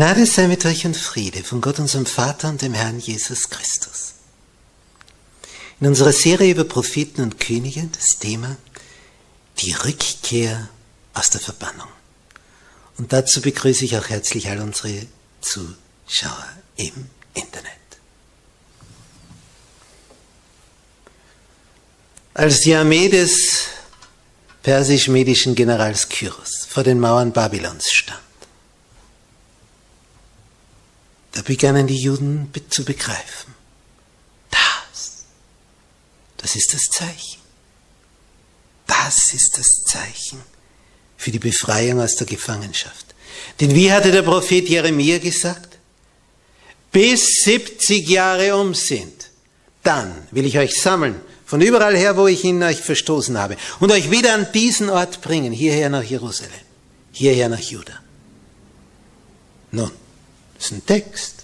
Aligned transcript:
Gnade 0.00 0.24
sei 0.24 0.48
mit 0.48 0.64
euch 0.64 0.86
und 0.86 0.96
Friede 0.96 1.44
von 1.44 1.60
Gott 1.60 1.78
unserem 1.78 2.06
Vater 2.06 2.48
und 2.48 2.62
dem 2.62 2.72
Herrn 2.72 3.00
Jesus 3.00 3.50
Christus. 3.50 4.14
In 5.78 5.88
unserer 5.88 6.14
Serie 6.14 6.52
über 6.52 6.64
Propheten 6.64 7.20
und 7.20 7.38
Könige 7.38 7.86
das 7.94 8.18
Thema 8.18 8.56
die 9.58 9.72
Rückkehr 9.72 10.70
aus 11.12 11.28
der 11.28 11.42
Verbannung. 11.42 11.88
Und 12.96 13.12
dazu 13.12 13.42
begrüße 13.42 13.84
ich 13.84 13.98
auch 13.98 14.08
herzlich 14.08 14.48
all 14.48 14.60
unsere 14.62 15.06
Zuschauer 15.42 16.48
im 16.76 17.10
Internet. 17.34 17.70
Als 22.32 22.60
die 22.60 22.74
Armee 22.74 23.10
des 23.10 23.64
persisch-medischen 24.62 25.54
Generals 25.54 26.08
Kyros 26.08 26.64
vor 26.66 26.84
den 26.84 27.00
Mauern 27.00 27.32
Babylons 27.32 27.92
stand, 27.92 28.29
da 31.32 31.42
begannen 31.42 31.86
die 31.86 32.00
Juden 32.00 32.52
zu 32.68 32.84
begreifen, 32.84 33.54
das, 34.50 35.24
das 36.36 36.56
ist 36.56 36.74
das 36.74 36.82
Zeichen. 36.90 37.40
Das 38.86 39.32
ist 39.32 39.56
das 39.56 39.84
Zeichen 39.84 40.42
für 41.16 41.30
die 41.30 41.38
Befreiung 41.38 42.00
aus 42.00 42.16
der 42.16 42.26
Gefangenschaft. 42.26 43.06
Denn 43.60 43.74
wie 43.74 43.92
hatte 43.92 44.10
der 44.10 44.22
Prophet 44.22 44.68
Jeremia 44.68 45.18
gesagt? 45.18 45.78
Bis 46.90 47.44
70 47.44 48.08
Jahre 48.08 48.56
um 48.56 48.74
sind, 48.74 49.30
dann 49.84 50.26
will 50.32 50.44
ich 50.44 50.58
euch 50.58 50.80
sammeln, 50.80 51.20
von 51.46 51.60
überall 51.60 51.96
her, 51.96 52.16
wo 52.16 52.26
ich 52.26 52.44
ihn 52.44 52.62
euch 52.62 52.80
verstoßen 52.80 53.38
habe, 53.38 53.56
und 53.78 53.92
euch 53.92 54.10
wieder 54.10 54.34
an 54.34 54.48
diesen 54.52 54.90
Ort 54.90 55.20
bringen, 55.20 55.52
hierher 55.52 55.88
nach 55.88 56.02
Jerusalem, 56.02 56.52
hierher 57.12 57.48
nach 57.48 57.60
Juda. 57.60 58.00
Nun, 59.72 59.90
das 60.60 60.66
ist 60.66 60.72
ein 60.72 60.84
Text. 60.84 61.34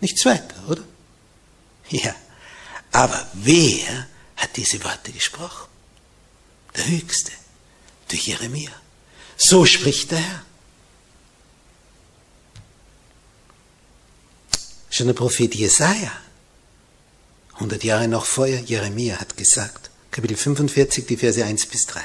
Nichts 0.00 0.24
weiter, 0.24 0.54
oder? 0.68 0.82
Ja. 1.90 2.14
Aber 2.92 3.28
wer 3.34 4.08
hat 4.36 4.56
diese 4.56 4.82
Worte 4.82 5.12
gesprochen? 5.12 5.68
Der 6.74 6.88
Höchste, 6.88 7.30
durch 8.08 8.26
Jeremia. 8.26 8.70
So 9.36 9.66
spricht 9.66 10.12
der 10.12 10.18
Herr. 10.18 10.42
Schon 14.88 15.06
der 15.08 15.14
Prophet 15.14 15.54
Jesaja, 15.54 16.12
100 17.54 17.84
Jahre 17.84 18.08
noch 18.08 18.24
vorher, 18.24 18.60
Jeremia 18.60 19.20
hat 19.20 19.36
gesagt, 19.36 19.90
Kapitel 20.10 20.38
45, 20.38 21.06
die 21.06 21.18
Verse 21.18 21.44
1 21.44 21.66
bis 21.66 21.84
3. 21.84 22.00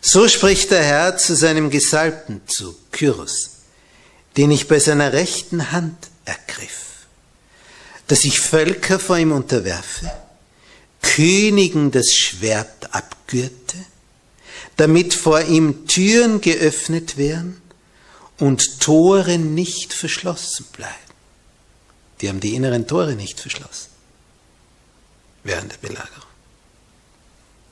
So 0.00 0.26
spricht 0.26 0.70
der 0.70 0.82
Herr 0.82 1.18
zu 1.18 1.36
seinem 1.36 1.68
Gesalbten, 1.68 2.40
zu 2.48 2.74
Kyros, 2.90 3.61
den 4.36 4.50
ich 4.50 4.68
bei 4.68 4.78
seiner 4.78 5.12
rechten 5.12 5.72
Hand 5.72 6.08
ergriff, 6.24 7.06
dass 8.06 8.24
ich 8.24 8.40
Völker 8.40 8.98
vor 8.98 9.18
ihm 9.18 9.32
unterwerfe, 9.32 10.10
Königen 11.02 11.90
das 11.90 12.14
Schwert 12.14 12.94
abgürte, 12.94 13.76
damit 14.76 15.14
vor 15.14 15.42
ihm 15.42 15.86
Türen 15.86 16.40
geöffnet 16.40 17.16
werden 17.16 17.60
und 18.38 18.80
Tore 18.80 19.38
nicht 19.38 19.92
verschlossen 19.92 20.66
bleiben. 20.72 20.94
Die 22.20 22.28
haben 22.28 22.40
die 22.40 22.54
inneren 22.54 22.86
Tore 22.86 23.14
nicht 23.14 23.40
verschlossen 23.40 23.88
während 25.44 25.72
der 25.72 25.78
Belagerung. 25.78 26.22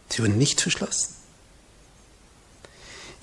Sie 0.09 0.23
wurden 0.23 0.39
nicht 0.39 0.61
verschlossen. 0.61 1.15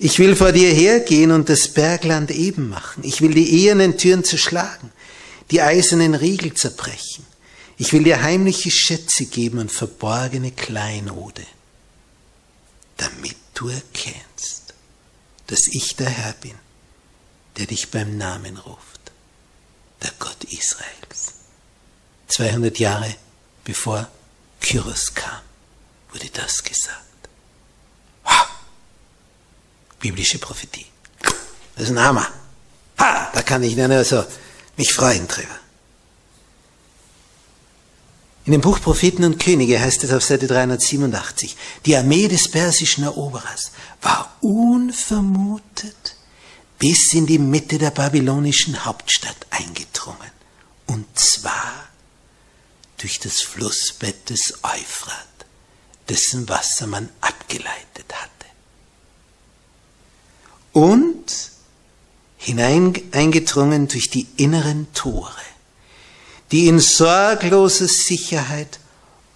Ich 0.00 0.20
will 0.20 0.36
vor 0.36 0.52
dir 0.52 0.72
hergehen 0.72 1.32
und 1.32 1.48
das 1.48 1.68
Bergland 1.68 2.30
eben 2.30 2.68
machen. 2.68 3.02
Ich 3.02 3.20
will 3.20 3.34
die 3.34 3.64
ehernen 3.64 3.98
Türen 3.98 4.22
zerschlagen, 4.22 4.92
die 5.50 5.60
eisernen 5.60 6.14
Riegel 6.14 6.54
zerbrechen. 6.54 7.26
Ich 7.78 7.92
will 7.92 8.04
dir 8.04 8.22
heimliche 8.22 8.70
Schätze 8.70 9.26
geben 9.26 9.58
und 9.58 9.72
verborgene 9.72 10.52
Kleinode, 10.52 11.44
damit 12.96 13.36
du 13.54 13.68
erkennst, 13.68 14.74
dass 15.48 15.66
ich 15.66 15.96
der 15.96 16.10
Herr 16.10 16.34
bin, 16.34 16.54
der 17.56 17.66
dich 17.66 17.90
beim 17.90 18.16
Namen 18.16 18.56
ruft, 18.56 19.00
der 20.02 20.12
Gott 20.20 20.44
Israels. 20.44 21.34
200 22.28 22.78
Jahre 22.78 23.14
bevor 23.64 24.08
Kyros 24.60 25.14
kam, 25.14 25.40
wurde 26.12 26.28
das 26.32 26.62
gesagt 26.62 27.07
biblische 29.98 30.38
Prophetie. 30.38 30.86
Das 31.74 31.84
ist 31.84 31.90
ein 31.90 32.00
Hammer. 32.00 32.26
Ha, 32.98 33.30
da 33.32 33.42
kann 33.42 33.62
ich 33.62 33.76
nur 33.76 34.04
so 34.04 34.24
mich 34.76 34.92
freuen 34.92 35.26
drüber. 35.28 35.58
In 38.44 38.52
dem 38.52 38.60
Buch 38.62 38.80
Propheten 38.80 39.24
und 39.24 39.38
Könige 39.38 39.78
heißt 39.78 40.04
es 40.04 40.12
auf 40.12 40.24
Seite 40.24 40.46
387, 40.46 41.54
die 41.84 41.96
Armee 41.96 42.28
des 42.28 42.50
persischen 42.50 43.04
Eroberers 43.04 43.72
war 44.00 44.36
unvermutet 44.40 46.16
bis 46.78 47.12
in 47.12 47.26
die 47.26 47.38
Mitte 47.38 47.76
der 47.76 47.90
babylonischen 47.90 48.84
Hauptstadt 48.84 49.36
eingedrungen. 49.50 50.30
Und 50.86 51.06
zwar 51.18 51.88
durch 52.96 53.18
das 53.20 53.42
Flussbett 53.42 54.30
des 54.30 54.54
Euphrat, 54.62 55.26
dessen 56.08 56.48
Wasser 56.48 56.86
man 56.86 57.10
abgeleitet 57.20 58.14
hat 58.14 58.30
und 60.78 61.50
hineingedrungen 62.36 63.88
durch 63.88 64.10
die 64.10 64.28
inneren 64.36 64.86
Tore, 64.94 65.32
die 66.52 66.68
in 66.68 66.78
sorgloser 66.78 67.88
Sicherheit 67.88 68.78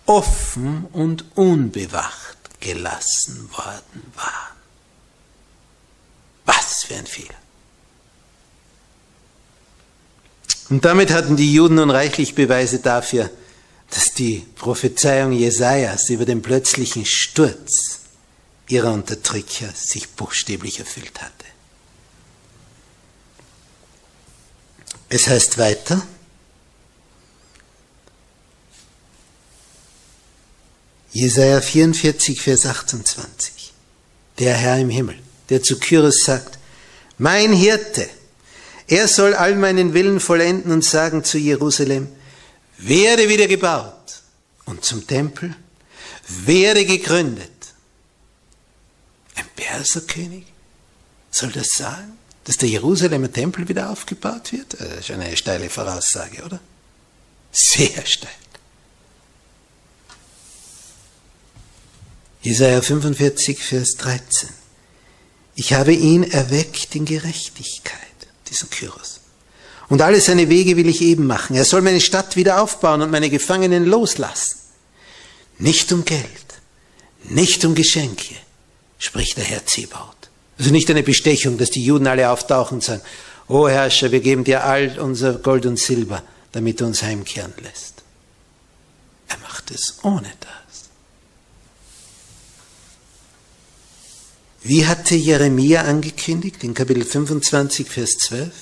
offen 0.07 0.87
und 0.93 1.25
unbewacht 1.37 2.39
gelassen 2.61 3.51
worden 3.51 4.13
waren. 4.15 4.57
Was 6.45 6.85
für 6.85 6.95
ein 6.95 7.07
Fehler. 7.07 7.35
Und 10.71 10.85
damit 10.85 11.11
hatten 11.11 11.35
die 11.35 11.53
Juden 11.53 11.75
nun 11.75 11.91
reichlich 11.91 12.37
Beweise 12.37 12.79
dafür, 12.79 13.31
dass 13.91 14.15
die 14.15 14.47
Prophezeiung 14.55 15.33
Jesajas 15.33 16.09
über 16.09 16.25
den 16.25 16.41
plötzlichen 16.41 17.05
Sturz 17.05 18.02
ihrer 18.73 18.93
Unterdrücker 18.93 19.71
sich 19.75 20.09
buchstäblich 20.09 20.79
erfüllt 20.79 21.21
hatte. 21.21 21.45
Es 25.11 25.27
heißt 25.27 25.59
weiter, 25.59 26.01
Jesaja 31.13 31.61
44, 31.61 32.41
Vers 32.41 32.65
28. 32.65 33.75
Der 34.39 34.55
Herr 34.55 34.79
im 34.79 34.89
Himmel, 34.89 35.19
der 35.51 35.63
zu 35.63 35.79
Kyros 35.79 36.25
sagt, 36.25 36.59
mein 37.19 37.53
Hirte, 37.53 38.09
er 38.89 39.07
soll 39.07 39.35
all 39.35 39.55
meinen 39.55 39.93
Willen 39.93 40.19
vollenden 40.19 40.73
und 40.73 40.83
sagen 40.83 41.25
zu 41.25 41.37
Jerusalem, 41.37 42.09
werde 42.79 43.29
wieder 43.29 43.47
gebaut 43.47 44.23
und 44.65 44.83
zum 44.83 45.07
Tempel, 45.07 45.55
werde 46.27 46.87
gegründet. 46.87 47.51
Perserkönig 49.57 50.45
soll 51.31 51.51
das 51.53 51.69
sagen, 51.77 52.19
dass 52.45 52.57
der 52.57 52.69
Jerusalemer 52.69 53.33
Tempel 53.33 53.69
wieder 53.69 53.91
aufgebaut 53.91 54.53
wird? 54.53 54.75
Das 54.79 55.01
ist 55.01 55.11
eine 55.11 55.37
steile 55.37 55.71
Voraussage, 55.71 56.43
oder? 56.45 56.61
Sehr 57.53 58.05
steil. 58.05 58.31
Jesaja 62.43 62.83
45, 62.83 63.63
Vers 63.63 63.95
13. 63.99 64.49
Ich 65.55 65.75
habe 65.75 65.93
ihn 65.93 66.25
erweckt 66.25 66.95
in 66.97 67.05
Gerechtigkeit, 67.05 67.99
diesen 68.49 68.69
Kyros. 68.71 69.21
Und 69.89 70.01
alle 70.01 70.21
seine 70.21 70.49
Wege 70.49 70.77
will 70.77 70.89
ich 70.89 71.03
eben 71.03 71.27
machen. 71.27 71.55
Er 71.55 71.65
soll 71.65 71.83
meine 71.83 72.01
Stadt 72.01 72.35
wieder 72.35 72.63
aufbauen 72.63 73.03
und 73.03 73.11
meine 73.11 73.31
Gefangenen 73.31 73.85
loslassen. 73.85 74.57
Nicht 75.59 75.93
um 75.93 76.05
Geld, 76.05 76.27
nicht 77.25 77.65
um 77.65 77.75
Geschenke, 77.75 78.35
spricht 79.03 79.37
der 79.37 79.45
Herr 79.45 79.67
Zebaut. 79.67 80.31
Also 80.59 80.71
nicht 80.71 80.89
eine 80.89 81.03
Bestechung, 81.03 81.59
dass 81.59 81.71
die 81.71 81.85
Juden 81.85 82.07
alle 82.07 82.31
auftauchen 82.31 82.77
und 82.77 82.85
sagen, 82.85 83.03
O 83.49 83.69
Herrscher, 83.69 84.13
wir 84.13 84.21
geben 84.21 84.45
dir 84.45 84.65
all 84.65 84.97
unser 85.01 85.35
Gold 85.35 85.67
und 85.67 85.79
Silber, 85.79 86.23
damit 86.53 86.81
du 86.81 86.87
uns 86.87 87.03
heimkehren 87.03 87.53
lässt. 87.61 88.03
Er 89.29 89.39
macht 89.39 89.73
es 89.73 89.99
ohne 90.05 90.33
das. 90.39 90.91
Wie 94.63 94.87
hatte 94.87 95.17
Jeremia 95.17 95.83
angekündigt 95.83 96.63
in 96.63 96.73
Kapitel 96.73 97.05
25, 97.05 97.89
Vers 97.89 98.19
12? 98.19 98.53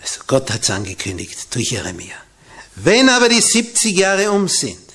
Also 0.00 0.20
Gott 0.26 0.50
hat 0.50 0.62
es 0.62 0.70
angekündigt 0.70 1.54
durch 1.54 1.70
Jeremia. 1.70 2.16
Wenn 2.74 3.08
aber 3.08 3.28
die 3.28 3.40
70 3.40 3.96
Jahre 3.96 4.32
um 4.32 4.48
sind, 4.48 4.89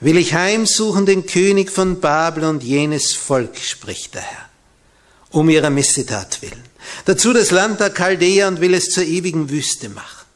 will 0.00 0.16
ich 0.16 0.34
heimsuchen 0.34 1.06
den 1.06 1.26
König 1.26 1.70
von 1.70 2.00
Babel 2.00 2.44
und 2.44 2.62
jenes 2.62 3.14
Volk, 3.14 3.58
spricht 3.58 4.14
der 4.14 4.22
Herr, 4.22 4.48
um 5.30 5.48
ihrer 5.48 5.70
Missetat 5.70 6.42
willen. 6.42 6.64
Dazu 7.04 7.32
das 7.32 7.50
Land 7.50 7.80
der 7.80 7.90
Chaldäer 7.90 8.48
und 8.48 8.60
will 8.60 8.74
es 8.74 8.90
zur 8.90 9.04
ewigen 9.04 9.50
Wüste 9.50 9.88
machen. 9.88 10.26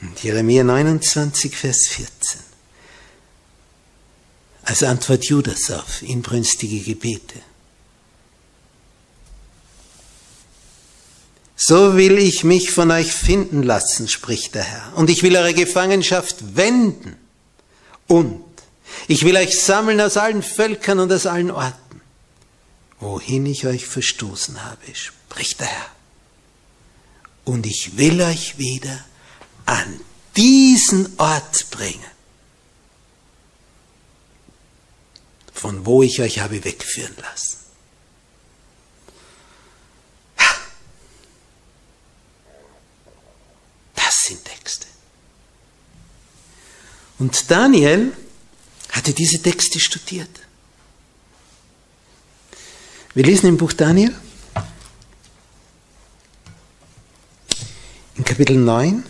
Und 0.00 0.22
Jeremia 0.22 0.64
29, 0.64 1.56
Vers 1.56 1.86
14 1.88 2.52
als 4.64 4.82
Antwort 4.82 5.24
Judas 5.24 5.70
auf 5.70 6.02
inbrünstige 6.02 6.80
Gebete. 6.80 7.40
So 11.56 11.96
will 11.96 12.18
ich 12.18 12.44
mich 12.44 12.72
von 12.72 12.90
euch 12.90 13.12
finden 13.12 13.62
lassen, 13.62 14.08
spricht 14.08 14.54
der 14.54 14.64
Herr, 14.64 14.92
und 14.96 15.10
ich 15.10 15.22
will 15.22 15.36
eure 15.36 15.54
Gefangenschaft 15.54 16.56
wenden, 16.56 17.16
und 18.08 18.42
ich 19.08 19.24
will 19.24 19.36
euch 19.36 19.62
sammeln 19.62 20.00
aus 20.00 20.16
allen 20.16 20.42
Völkern 20.42 20.98
und 20.98 21.12
aus 21.12 21.26
allen 21.26 21.50
Orten, 21.50 22.00
wohin 23.00 23.46
ich 23.46 23.66
euch 23.66 23.86
verstoßen 23.86 24.64
habe, 24.64 24.94
spricht 24.94 25.60
der 25.60 25.68
Herr. 25.68 25.86
Und 27.44 27.66
ich 27.66 27.96
will 27.96 28.20
euch 28.22 28.58
wieder 28.58 29.04
an 29.66 30.00
diesen 30.36 31.12
Ort 31.18 31.70
bringen, 31.70 32.00
von 35.52 35.84
wo 35.86 36.02
ich 36.02 36.20
euch 36.20 36.40
habe 36.40 36.64
wegführen 36.64 37.16
lassen. 37.20 37.61
Sind 44.24 44.44
Texte. 44.44 44.86
Und 47.18 47.50
Daniel 47.50 48.12
hatte 48.90 49.12
diese 49.12 49.42
Texte 49.42 49.80
studiert. 49.80 50.30
Wir 53.14 53.24
lesen 53.24 53.48
im 53.48 53.56
Buch 53.56 53.72
Daniel 53.72 54.14
in 58.14 58.24
Kapitel 58.24 58.56
9, 58.56 59.04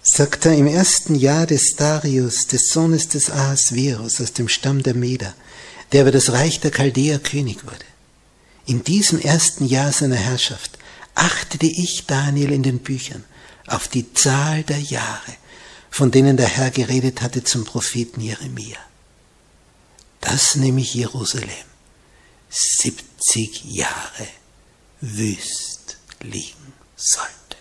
sagt 0.00 0.46
er, 0.46 0.54
im 0.54 0.68
ersten 0.68 1.16
Jahr 1.16 1.46
des 1.46 1.74
Darius, 1.74 2.46
des 2.46 2.68
Sohnes 2.68 3.08
des 3.08 3.30
Ahasverus 3.30 4.20
aus 4.20 4.32
dem 4.32 4.48
Stamm 4.48 4.84
der 4.84 4.94
Meder, 4.94 5.34
der 5.90 6.02
über 6.02 6.12
das 6.12 6.30
Reich 6.30 6.60
der 6.60 6.70
Chaldäer 6.70 7.18
König 7.18 7.64
wurde. 7.64 7.84
In 8.64 8.84
diesem 8.84 9.18
ersten 9.18 9.66
Jahr 9.66 9.90
seiner 9.90 10.14
Herrschaft 10.14 10.78
achtete 11.16 11.66
ich, 11.66 12.06
Daniel, 12.06 12.52
in 12.52 12.62
den 12.62 12.78
Büchern 12.78 13.24
auf 13.70 13.88
die 13.88 14.12
Zahl 14.12 14.64
der 14.64 14.80
Jahre, 14.80 15.36
von 15.90 16.10
denen 16.10 16.36
der 16.36 16.48
Herr 16.48 16.70
geredet 16.70 17.22
hatte 17.22 17.44
zum 17.44 17.64
Propheten 17.64 18.20
Jeremia. 18.20 18.78
Dass 20.20 20.56
nämlich 20.56 20.94
Jerusalem 20.94 21.48
70 22.50 23.64
Jahre 23.64 24.26
wüst 25.00 25.98
liegen 26.20 26.72
sollte. 26.96 27.56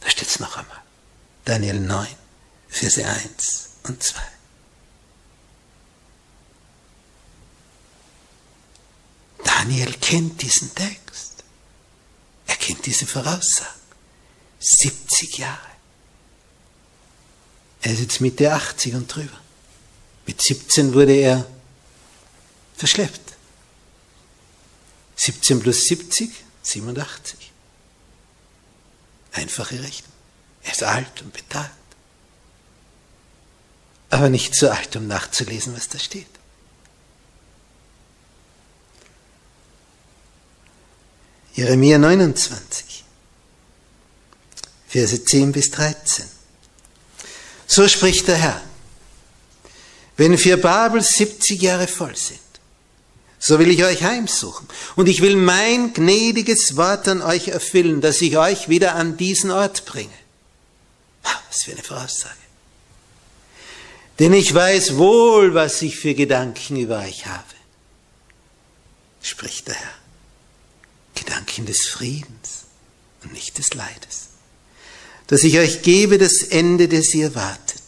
Da 0.00 0.10
steht 0.10 0.28
es 0.28 0.40
noch 0.40 0.56
einmal. 0.56 0.82
Daniel 1.44 1.80
9, 1.80 2.06
Verse 2.68 3.06
1 3.06 3.68
und 3.84 4.02
2. 4.02 4.20
Daniel 9.44 9.92
kennt 9.94 10.42
diesen 10.42 10.74
Text. 10.74 11.44
Er 12.46 12.56
kennt 12.56 12.84
diese 12.84 13.06
Voraussagen. 13.06 13.83
70 14.64 15.38
Jahre. 15.38 15.58
Er 17.82 17.92
ist 17.92 18.00
jetzt 18.00 18.20
Mitte 18.20 18.52
80 18.52 18.94
und 18.94 19.14
drüber. 19.14 19.38
Mit 20.26 20.40
17 20.40 20.94
wurde 20.94 21.14
er 21.14 21.46
verschleppt. 22.76 23.34
17 25.16 25.60
plus 25.60 25.84
70, 25.84 26.30
87. 26.62 27.52
Einfache 29.32 29.82
Rechnung. 29.82 30.12
Er 30.62 30.72
ist 30.72 30.82
alt 30.82 31.22
und 31.22 31.32
betagt. 31.32 31.72
Aber 34.10 34.28
nicht 34.28 34.54
zu 34.54 34.70
alt, 34.70 34.94
um 34.96 35.06
nachzulesen, 35.06 35.76
was 35.76 35.88
da 35.88 35.98
steht. 35.98 36.28
Jeremia 41.54 41.98
29, 41.98 42.93
Verse 44.94 45.24
10 45.24 45.50
bis 45.50 45.72
13. 45.72 46.24
So 47.66 47.88
spricht 47.88 48.28
der 48.28 48.36
Herr. 48.36 48.62
Wenn 50.16 50.38
für 50.38 50.56
Babel 50.56 51.02
70 51.02 51.60
Jahre 51.60 51.88
voll 51.88 52.14
sind, 52.14 52.38
so 53.40 53.58
will 53.58 53.70
ich 53.70 53.82
euch 53.82 54.04
heimsuchen. 54.04 54.68
Und 54.94 55.08
ich 55.08 55.20
will 55.20 55.34
mein 55.34 55.94
gnädiges 55.94 56.76
Wort 56.76 57.08
an 57.08 57.22
euch 57.22 57.48
erfüllen, 57.48 58.02
dass 58.02 58.22
ich 58.22 58.36
euch 58.36 58.68
wieder 58.68 58.94
an 58.94 59.16
diesen 59.16 59.50
Ort 59.50 59.84
bringe. 59.84 60.14
Was 61.24 61.64
für 61.64 61.72
eine 61.72 61.82
Voraussage. 61.82 62.36
Denn 64.20 64.32
ich 64.32 64.54
weiß 64.54 64.96
wohl, 64.96 65.54
was 65.54 65.82
ich 65.82 65.96
für 65.96 66.14
Gedanken 66.14 66.76
über 66.76 67.00
euch 67.00 67.26
habe, 67.26 67.42
spricht 69.22 69.66
der 69.66 69.74
Herr. 69.74 69.94
Gedanken 71.16 71.66
des 71.66 71.88
Friedens 71.88 72.66
und 73.24 73.32
nicht 73.32 73.58
des 73.58 73.74
Leides. 73.74 74.33
Dass 75.26 75.44
ich 75.44 75.58
euch 75.58 75.82
gebe 75.82 76.18
das 76.18 76.42
Ende, 76.42 76.88
das 76.88 77.14
ihr 77.14 77.34
wartet. 77.34 77.82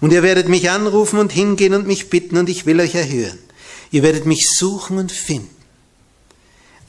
Und 0.00 0.12
ihr 0.12 0.22
werdet 0.22 0.48
mich 0.48 0.70
anrufen 0.70 1.18
und 1.18 1.32
hingehen 1.32 1.74
und 1.74 1.86
mich 1.86 2.10
bitten 2.10 2.36
und 2.36 2.48
ich 2.48 2.66
will 2.66 2.80
euch 2.80 2.94
erhören. 2.94 3.38
Ihr 3.90 4.02
werdet 4.02 4.26
mich 4.26 4.46
suchen 4.56 4.98
und 4.98 5.12
finden. 5.12 5.54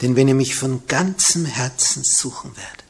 Denn 0.01 0.15
wenn 0.15 0.27
ihr 0.27 0.35
mich 0.35 0.55
von 0.55 0.85
ganzem 0.87 1.45
Herzen 1.45 2.03
suchen 2.03 2.55
werdet, 2.55 2.83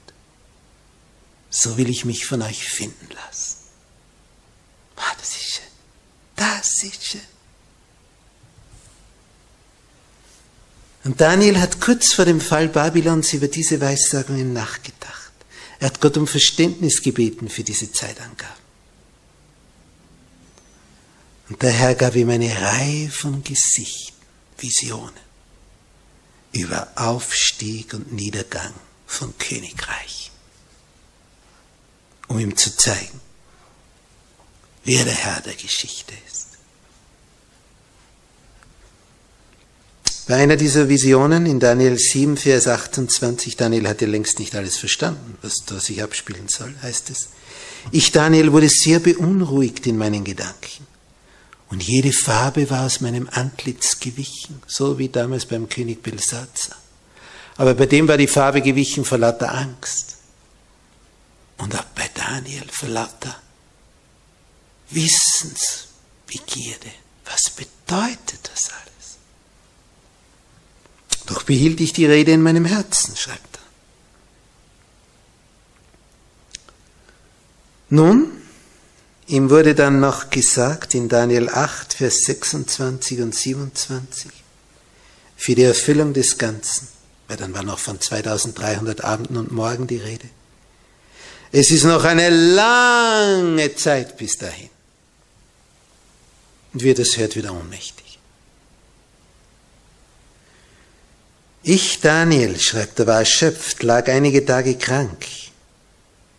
so 1.50 1.77
will 1.77 1.89
ich 1.89 2.06
mich 2.06 2.25
von 2.25 2.41
euch 2.41 2.70
finden 2.70 3.08
lassen. 3.13 3.58
Ah, 4.96 5.13
das 5.20 5.29
ist 5.29 5.53
schön. 5.56 5.65
Das 6.36 6.84
ist 6.84 7.03
schön. 7.03 7.22
Und 11.03 11.22
Daniel 11.22 11.60
hat 11.60 11.79
kurz 11.79 12.13
vor 12.13 12.25
dem 12.25 12.41
Fall 12.41 12.67
Babylons 12.67 13.32
über 13.32 13.48
diese 13.48 13.79
Weissagungen 13.79 14.51
nachgedacht. 14.51 14.97
Er 15.79 15.88
hat 15.88 16.01
Gott 16.01 16.17
um 16.17 16.27
Verständnis 16.27 17.01
gebeten 17.01 17.50
für 17.50 17.63
diese 17.63 17.91
Zeitangaben. 17.91 18.67
Und 21.50 21.62
der 21.62 21.72
Herr 21.72 21.96
gab 21.96 22.15
ihm 22.15 22.29
eine 22.29 22.62
Reihe 22.62 23.10
von 23.10 23.43
Gesichten, 23.43 24.17
Visionen 24.57 25.27
über 26.51 26.91
Aufstieg 26.96 27.93
und 27.93 28.12
Niedergang 28.12 28.74
von 29.05 29.38
Königreich, 29.38 30.31
um 32.27 32.39
ihm 32.39 32.57
zu 32.57 32.75
zeigen, 32.75 33.22
wer 34.84 35.05
der 35.05 35.13
Herr 35.13 35.41
der 35.41 35.55
Geschichte 35.55 36.13
ist. 36.27 36.47
Bei 40.27 40.36
einer 40.36 40.57
dieser 40.57 40.89
Visionen 40.89 41.46
in 41.46 41.62
Daniel 41.62 41.98
7, 41.98 42.36
Vers 42.36 42.67
28, 42.67 43.55
Daniel 43.55 43.88
hatte 43.88 44.05
längst 44.05 44.39
nicht 44.39 44.55
alles 44.55 44.75
verstanden, 44.75 45.38
was 45.41 45.63
da 45.65 45.79
sich 45.79 46.03
abspielen 46.03 46.50
soll, 46.50 46.75
heißt 46.81 47.10
es. 47.10 47.29
Ich, 47.93 48.12
Daniel, 48.12 48.51
wurde 48.51 48.67
sehr 48.67 49.00
beunruhigt 49.00 49.88
in 49.88 49.98
meinen 49.98 50.25
Gedanken. 50.25 50.86
Und 51.69 51.81
jede 51.81 52.12
Farbe 52.12 52.69
war 52.69 52.86
aus 52.86 53.00
meinem 53.00 53.29
Antlitz 53.31 54.01
gewichen, 54.01 54.62
so 54.67 55.00
wie 55.00 55.07
damals 55.07 55.46
beim 55.46 55.69
König 55.69 56.03
Belsazar. 56.03 56.75
Aber 57.55 57.74
bei 57.74 57.86
dem 57.86 58.10
war 58.10 58.17
die 58.17 58.27
Farbe 58.27 58.62
gewichen 58.62 59.05
vor 59.05 59.19
lauter 59.19 59.53
Angst. 59.53 60.17
Und 61.57 61.74
auch 61.74 61.86
bei 61.96 62.10
Daniel 62.13 62.65
vor 62.69 62.89
lauter 62.89 63.34
Wissensbegierde. 64.89 66.91
Was 67.24 67.50
bedeutet 67.50 68.50
das 68.51 68.72
alles? 68.72 68.87
Behielt 71.48 71.80
ich 71.80 71.94
die 71.94 72.06
Rede 72.06 72.34
in 72.34 72.42
meinem 72.44 72.66
Herzen, 72.66 73.16
schreibt 73.16 73.56
er. 73.56 73.62
Nun, 77.89 78.34
ihm 79.27 79.50
wurde 79.50 79.74
dann 79.74 80.01
noch 80.01 80.30
gesagt 80.30 80.94
in 80.94 81.08
Daniel 81.08 81.48
8, 81.48 81.94
Vers 81.94 82.25
26 82.25 83.22
und 83.22 83.34
27, 83.34 84.30
für 85.38 85.56
die 85.56 85.63
Erfüllung 85.63 86.13
des 86.13 86.38
Ganzen, 86.38 86.89
weil 87.30 87.38
dann 87.38 87.54
war 87.54 87.63
noch 87.63 87.80
von 87.80 88.01
2300 88.01 89.06
Abenden 89.06 89.38
und 89.38 89.54
Morgen 89.54 89.88
die 89.88 90.00
Rede. 90.00 90.27
Es 91.54 91.72
ist 91.72 91.86
noch 91.86 92.04
eine 92.04 92.30
lange 92.30 93.74
Zeit 93.75 94.18
bis 94.18 94.38
dahin. 94.38 94.70
Und 96.74 96.84
wer 96.84 96.94
das 96.94 97.16
hört, 97.16 97.38
wieder 97.38 97.54
ohnmächtig. 97.54 98.07
Ich, 101.69 102.00
Daniel, 102.00 102.57
schreibt 102.57 102.97
er, 102.97 103.07
war 103.07 103.19
erschöpft, 103.19 103.83
lag 103.83 104.07
einige 104.07 104.45
Tage 104.45 104.77
krank, 104.77 105.27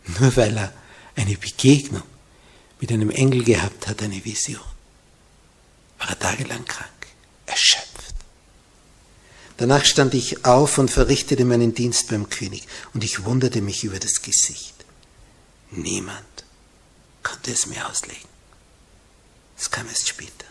nur 0.19 0.35
weil 0.37 0.57
er 0.57 0.73
eine 1.17 1.37
Begegnung 1.37 2.03
mit 2.81 2.91
einem 2.91 3.11
Engel 3.11 3.45
gehabt 3.45 3.89
hat, 3.89 4.03
eine 4.03 4.25
Vision. 4.25 4.65
War 5.99 6.09
er 6.09 6.19
tagelang 6.19 6.65
krank, 6.65 7.09
erschöpft. 7.45 8.15
Danach 9.59 9.85
stand 9.85 10.15
ich 10.15 10.47
auf 10.47 10.79
und 10.79 10.91
verrichtete 10.91 11.45
meinen 11.45 11.75
Dienst 11.75 12.09
beim 12.09 12.31
König, 12.31 12.67
und 12.95 13.05
ich 13.05 13.27
wunderte 13.27 13.61
mich 13.61 13.85
über 13.85 13.99
das 13.99 14.23
Gesicht. 14.23 14.77
Niemand 15.73 16.45
konnte 17.23 17.53
es 17.53 17.67
mir 17.67 17.87
auslegen. 17.87 18.31
Es 19.59 19.71
kam 19.71 19.87
erst 19.89 20.09
später. 20.09 20.48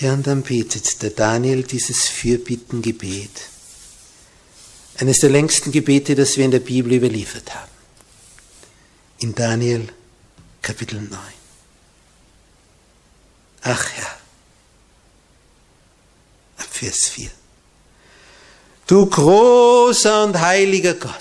Ja, 0.00 0.14
und 0.14 0.26
dann 0.26 0.42
betet 0.42 1.02
der 1.02 1.10
Daniel 1.10 1.62
dieses 1.62 2.08
Fürbittengebet. 2.08 3.50
Eines 4.96 5.18
der 5.18 5.28
längsten 5.28 5.72
Gebete, 5.72 6.14
das 6.14 6.38
wir 6.38 6.46
in 6.46 6.50
der 6.50 6.60
Bibel 6.60 6.94
überliefert 6.94 7.54
haben. 7.54 7.70
In 9.18 9.34
Daniel 9.34 9.86
Kapitel 10.62 11.02
9. 11.02 11.18
Ach 13.62 13.92
Herr, 13.92 14.16
ab 16.56 16.68
Vers 16.70 17.08
4. 17.08 17.30
Du 18.86 19.04
großer 19.04 20.24
und 20.24 20.40
heiliger 20.40 20.94
Gott, 20.94 21.12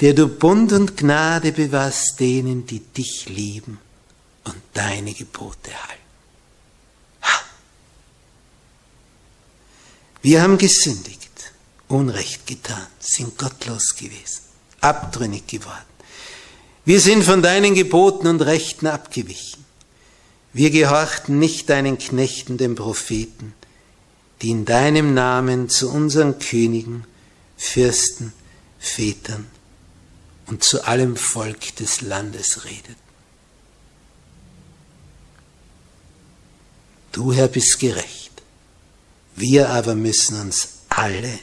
der 0.00 0.14
du 0.14 0.28
Bund 0.28 0.72
und 0.72 0.96
Gnade 0.96 1.52
bewahrst 1.52 2.18
denen, 2.18 2.66
die 2.66 2.80
dich 2.80 3.28
lieben 3.28 3.78
und 4.44 4.56
deine 4.72 5.12
Gebote 5.12 5.70
halten. 5.70 6.11
Wir 10.22 10.40
haben 10.40 10.56
gesündigt, 10.56 11.52
Unrecht 11.88 12.46
getan, 12.46 12.86
sind 13.00 13.36
gottlos 13.36 13.96
gewesen, 13.96 14.42
abtrünnig 14.80 15.48
geworden. 15.48 15.92
Wir 16.84 17.00
sind 17.00 17.24
von 17.24 17.42
deinen 17.42 17.74
Geboten 17.74 18.28
und 18.28 18.40
Rechten 18.40 18.86
abgewichen. 18.86 19.64
Wir 20.52 20.70
gehorchten 20.70 21.40
nicht 21.40 21.68
deinen 21.70 21.98
Knechten, 21.98 22.56
den 22.56 22.76
Propheten, 22.76 23.52
die 24.42 24.50
in 24.50 24.64
deinem 24.64 25.12
Namen 25.12 25.68
zu 25.68 25.90
unseren 25.90 26.38
Königen, 26.38 27.04
Fürsten, 27.56 28.32
Vätern 28.78 29.46
und 30.46 30.62
zu 30.62 30.84
allem 30.84 31.16
Volk 31.16 31.74
des 31.76 32.00
Landes 32.00 32.64
redeten. 32.64 32.96
Du, 37.10 37.32
Herr, 37.32 37.48
bist 37.48 37.78
gerecht 37.80 38.21
wir 39.36 39.70
aber 39.70 39.94
müssen 39.94 40.40
uns 40.40 40.68
alle 40.88 41.38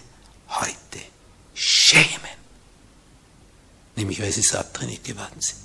heute 0.49 0.99
schämen. 1.53 2.09
Nämlich 3.95 4.21
weil 4.21 4.31
sie 4.31 4.41
so 4.41 4.57
abtrünnig 4.57 5.03
geworden 5.03 5.39
sind. 5.39 5.57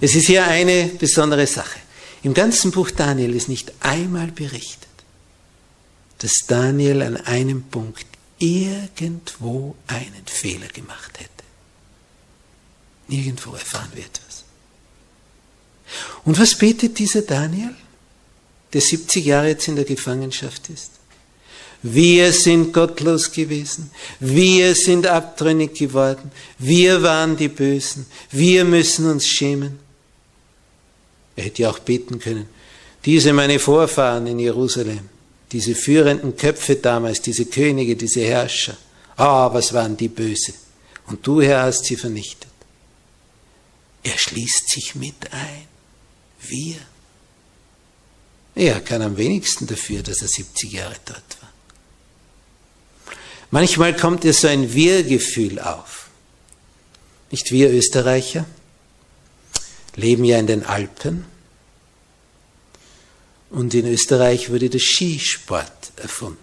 Es 0.00 0.14
ist 0.14 0.26
hier 0.26 0.46
eine 0.46 0.86
besondere 0.86 1.46
Sache. 1.46 1.78
Im 2.22 2.34
ganzen 2.34 2.70
Buch 2.70 2.90
Daniel 2.90 3.34
ist 3.34 3.48
nicht 3.48 3.72
einmal 3.80 4.28
berichtet, 4.28 4.88
dass 6.18 6.32
Daniel 6.46 7.02
an 7.02 7.16
einem 7.16 7.64
Punkt 7.64 8.06
irgendwo 8.38 9.76
einen 9.86 10.26
Fehler 10.26 10.68
gemacht 10.68 11.18
hätte. 11.18 11.30
Nirgendwo 13.08 13.52
erfahren 13.52 13.90
wir 13.94 14.04
etwas. 14.04 14.44
Und 16.24 16.38
was 16.38 16.56
betet 16.56 16.98
dieser 16.98 17.22
Daniel, 17.22 17.74
der 18.72 18.80
70 18.80 19.24
Jahre 19.24 19.48
jetzt 19.48 19.68
in 19.68 19.76
der 19.76 19.84
Gefangenschaft 19.84 20.70
ist? 20.70 20.92
Wir 21.82 22.32
sind 22.32 22.72
gottlos 22.72 23.32
gewesen. 23.32 23.90
Wir 24.20 24.74
sind 24.74 25.06
abtrünnig 25.06 25.74
geworden. 25.74 26.30
Wir 26.58 27.02
waren 27.02 27.36
die 27.36 27.48
Bösen. 27.48 28.06
Wir 28.30 28.64
müssen 28.64 29.10
uns 29.10 29.26
schämen. 29.26 29.80
Er 31.34 31.44
hätte 31.44 31.62
ja 31.62 31.70
auch 31.70 31.80
beten 31.80 32.20
können. 32.20 32.48
Diese 33.04 33.32
meine 33.32 33.58
Vorfahren 33.58 34.28
in 34.28 34.38
Jerusalem, 34.38 35.08
diese 35.50 35.74
führenden 35.74 36.36
Köpfe 36.36 36.76
damals, 36.76 37.20
diese 37.20 37.46
Könige, 37.46 37.96
diese 37.96 38.20
Herrscher. 38.20 38.76
Ah, 39.16 39.48
oh, 39.48 39.54
was 39.54 39.72
waren 39.72 39.96
die 39.96 40.08
böse. 40.08 40.52
Und 41.06 41.26
du, 41.26 41.42
Herr, 41.42 41.62
hast 41.62 41.84
sie 41.84 41.96
vernichtet. 41.96 42.50
Er 44.04 44.16
schließt 44.18 44.70
sich 44.70 44.94
mit 44.94 45.32
ein. 45.32 45.66
Wir. 46.40 46.76
Er 48.54 48.80
kann 48.80 49.02
am 49.02 49.16
wenigsten 49.16 49.66
dafür, 49.66 50.02
dass 50.02 50.22
er 50.22 50.28
70 50.28 50.72
Jahre 50.72 50.96
dort 51.04 51.40
war. 51.40 51.51
Manchmal 53.52 53.94
kommt 53.94 54.24
dir 54.24 54.32
so 54.32 54.48
ein 54.48 54.72
Wir-Gefühl 54.72 55.58
auf. 55.58 56.08
Nicht 57.30 57.52
wir 57.52 57.70
Österreicher 57.70 58.46
leben 59.94 60.24
ja 60.24 60.38
in 60.38 60.46
den 60.46 60.64
Alpen 60.64 61.26
und 63.50 63.74
in 63.74 63.86
Österreich 63.86 64.48
wurde 64.48 64.70
der 64.70 64.80
Skisport 64.80 65.92
erfunden. 65.96 66.38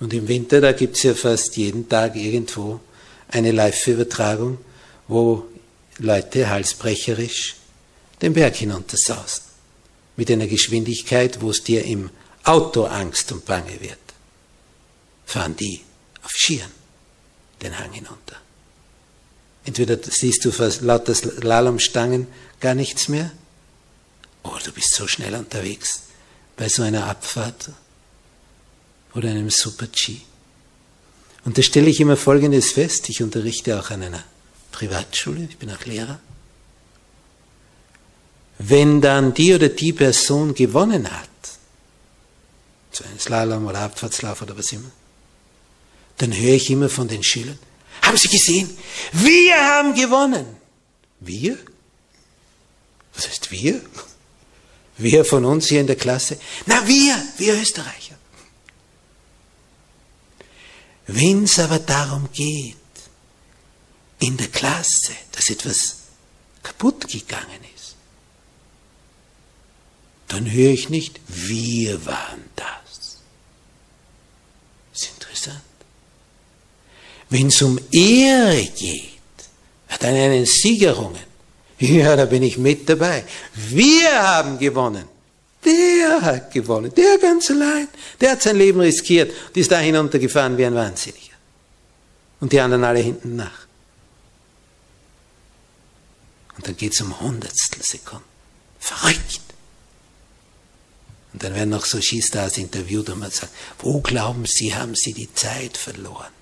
Und 0.00 0.12
im 0.12 0.26
Winter, 0.26 0.60
da 0.60 0.72
gibt 0.72 0.96
es 0.96 1.04
ja 1.04 1.14
fast 1.14 1.56
jeden 1.56 1.88
Tag 1.88 2.16
irgendwo 2.16 2.80
eine 3.28 3.52
Live-Übertragung, 3.52 4.58
wo 5.06 5.46
Leute 5.98 6.50
halsbrecherisch 6.50 7.54
den 8.20 8.32
Berg 8.32 8.56
hinuntersausen. 8.56 9.44
Mit 10.16 10.28
einer 10.28 10.48
Geschwindigkeit, 10.48 11.40
wo 11.40 11.50
es 11.50 11.62
dir 11.62 11.84
im 11.84 12.10
Auto 12.42 12.82
Angst 12.86 13.30
und 13.30 13.44
Bange 13.44 13.80
wird 13.80 14.01
fahren 15.24 15.56
die 15.56 15.82
auf 16.22 16.32
Skiern 16.32 16.70
den 17.62 17.78
Hang 17.78 17.92
hinunter. 17.92 18.36
Entweder 19.64 19.98
siehst 20.02 20.44
du 20.44 20.50
vor 20.50 20.70
lauter 20.80 21.14
Slalomstangen 21.14 22.26
gar 22.60 22.74
nichts 22.74 23.08
mehr, 23.08 23.30
oder 24.42 24.58
du 24.64 24.72
bist 24.72 24.94
so 24.94 25.06
schnell 25.06 25.34
unterwegs 25.34 26.02
bei 26.56 26.68
so 26.68 26.82
einer 26.82 27.06
Abfahrt 27.06 27.70
oder 29.14 29.30
einem 29.30 29.50
Super-G. 29.50 30.18
Und 31.44 31.58
da 31.58 31.62
stelle 31.62 31.90
ich 31.90 32.00
immer 32.00 32.16
Folgendes 32.16 32.72
fest, 32.72 33.08
ich 33.08 33.22
unterrichte 33.22 33.78
auch 33.78 33.90
an 33.90 34.02
einer 34.02 34.24
Privatschule, 34.72 35.44
ich 35.48 35.58
bin 35.58 35.70
auch 35.70 35.84
Lehrer. 35.84 36.20
wenn 38.58 39.00
dann 39.00 39.34
die 39.34 39.54
oder 39.54 39.68
die 39.68 39.92
Person 39.92 40.54
gewonnen 40.54 41.10
hat, 41.10 41.28
so 42.92 43.04
ein 43.04 43.18
Slalom 43.18 43.66
oder 43.66 43.80
Abfahrtslauf 43.80 44.42
oder 44.42 44.56
was 44.56 44.72
immer, 44.72 44.90
dann 46.22 46.32
höre 46.32 46.54
ich 46.54 46.70
immer 46.70 46.88
von 46.88 47.08
den 47.08 47.24
Schülern, 47.24 47.58
haben 48.00 48.16
Sie 48.16 48.28
gesehen? 48.28 48.70
Wir 49.10 49.56
haben 49.56 49.92
gewonnen. 49.92 50.46
Wir? 51.18 51.58
Was 53.12 53.28
heißt 53.28 53.50
wir? 53.50 53.82
Wir 54.98 55.24
von 55.24 55.44
uns 55.44 55.66
hier 55.66 55.80
in 55.80 55.88
der 55.88 55.96
Klasse? 55.96 56.38
Na, 56.66 56.86
wir, 56.86 57.20
wir 57.38 57.60
Österreicher. 57.60 58.16
Wenn 61.08 61.42
es 61.42 61.58
aber 61.58 61.80
darum 61.80 62.28
geht, 62.32 62.76
in 64.20 64.36
der 64.36 64.46
Klasse, 64.46 65.14
dass 65.32 65.50
etwas 65.50 65.96
kaputt 66.62 67.08
gegangen 67.08 67.64
ist, 67.74 67.96
dann 70.28 70.48
höre 70.48 70.70
ich 70.70 70.88
nicht, 70.88 71.18
wir 71.26 72.06
waren 72.06 72.44
das. 72.54 73.18
Das 74.92 75.02
ist 75.02 75.10
interessant. 75.14 75.71
Wenn 77.32 77.46
es 77.46 77.62
um 77.62 77.80
Ehre 77.90 78.62
geht, 78.76 79.08
hat 79.88 80.04
einer 80.04 80.24
einen 80.24 80.44
Sieg 80.44 80.82
errungen. 80.82 81.32
Ja, 81.78 82.14
da 82.14 82.26
bin 82.26 82.42
ich 82.42 82.58
mit 82.58 82.86
dabei. 82.86 83.24
Wir 83.54 84.22
haben 84.22 84.58
gewonnen. 84.58 85.06
Der 85.64 86.20
hat 86.20 86.52
gewonnen. 86.52 86.92
Der 86.94 87.16
ganz 87.16 87.50
allein. 87.50 87.88
Der 88.20 88.32
hat 88.32 88.42
sein 88.42 88.56
Leben 88.56 88.80
riskiert 88.80 89.32
und 89.48 89.56
ist 89.56 89.72
da 89.72 89.78
hinuntergefahren 89.78 90.58
wie 90.58 90.66
ein 90.66 90.74
Wahnsinniger. 90.74 91.36
Und 92.40 92.52
die 92.52 92.60
anderen 92.60 92.84
alle 92.84 93.00
hinten 93.00 93.36
nach. 93.36 93.66
Und 96.58 96.68
dann 96.68 96.76
geht 96.76 96.92
es 96.92 97.00
um 97.00 97.18
Hundertstel 97.18 97.82
Sekunden. 97.82 98.26
Verrückt. 98.78 99.40
Und 101.32 101.42
dann 101.42 101.54
werden 101.54 101.70
noch 101.70 101.86
so 101.86 101.98
Skistars 101.98 102.58
interviewt 102.58 103.08
und 103.08 103.20
man 103.20 103.30
sagt, 103.30 103.54
wo 103.78 104.02
glauben 104.02 104.44
Sie, 104.44 104.74
haben 104.74 104.94
Sie 104.94 105.14
die 105.14 105.32
Zeit 105.32 105.78
verloren? 105.78 106.41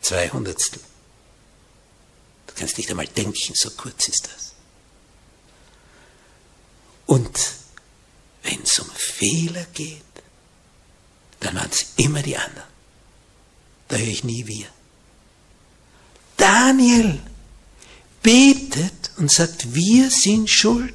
Zwei 0.00 0.28
Hundertstel. 0.30 0.80
Du 2.46 2.54
kannst 2.54 2.78
nicht 2.78 2.90
einmal 2.90 3.06
denken, 3.06 3.54
so 3.54 3.70
kurz 3.70 4.08
ist 4.08 4.26
das. 4.26 4.52
Und 7.06 7.54
wenn 8.42 8.62
es 8.62 8.78
um 8.78 8.90
Fehler 8.94 9.66
geht, 9.74 10.02
dann 11.40 11.56
waren 11.56 11.70
es 11.70 11.86
immer 11.96 12.22
die 12.22 12.36
anderen. 12.36 12.68
Da 13.88 13.96
höre 13.96 14.06
ich 14.06 14.24
nie 14.24 14.46
wir. 14.46 14.66
Daniel 16.36 17.20
betet 18.22 19.10
und 19.16 19.30
sagt, 19.30 19.74
wir 19.74 20.10
sind 20.10 20.48
schuld, 20.48 20.94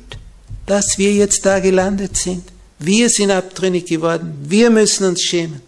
dass 0.66 0.98
wir 0.98 1.14
jetzt 1.14 1.46
da 1.46 1.60
gelandet 1.60 2.18
sind. 2.18 2.52
Wir 2.80 3.10
sind 3.10 3.32
abtrünnig 3.32 3.86
geworden. 3.86 4.46
Wir 4.50 4.70
müssen 4.70 5.06
uns 5.06 5.22
schämen. 5.22 5.62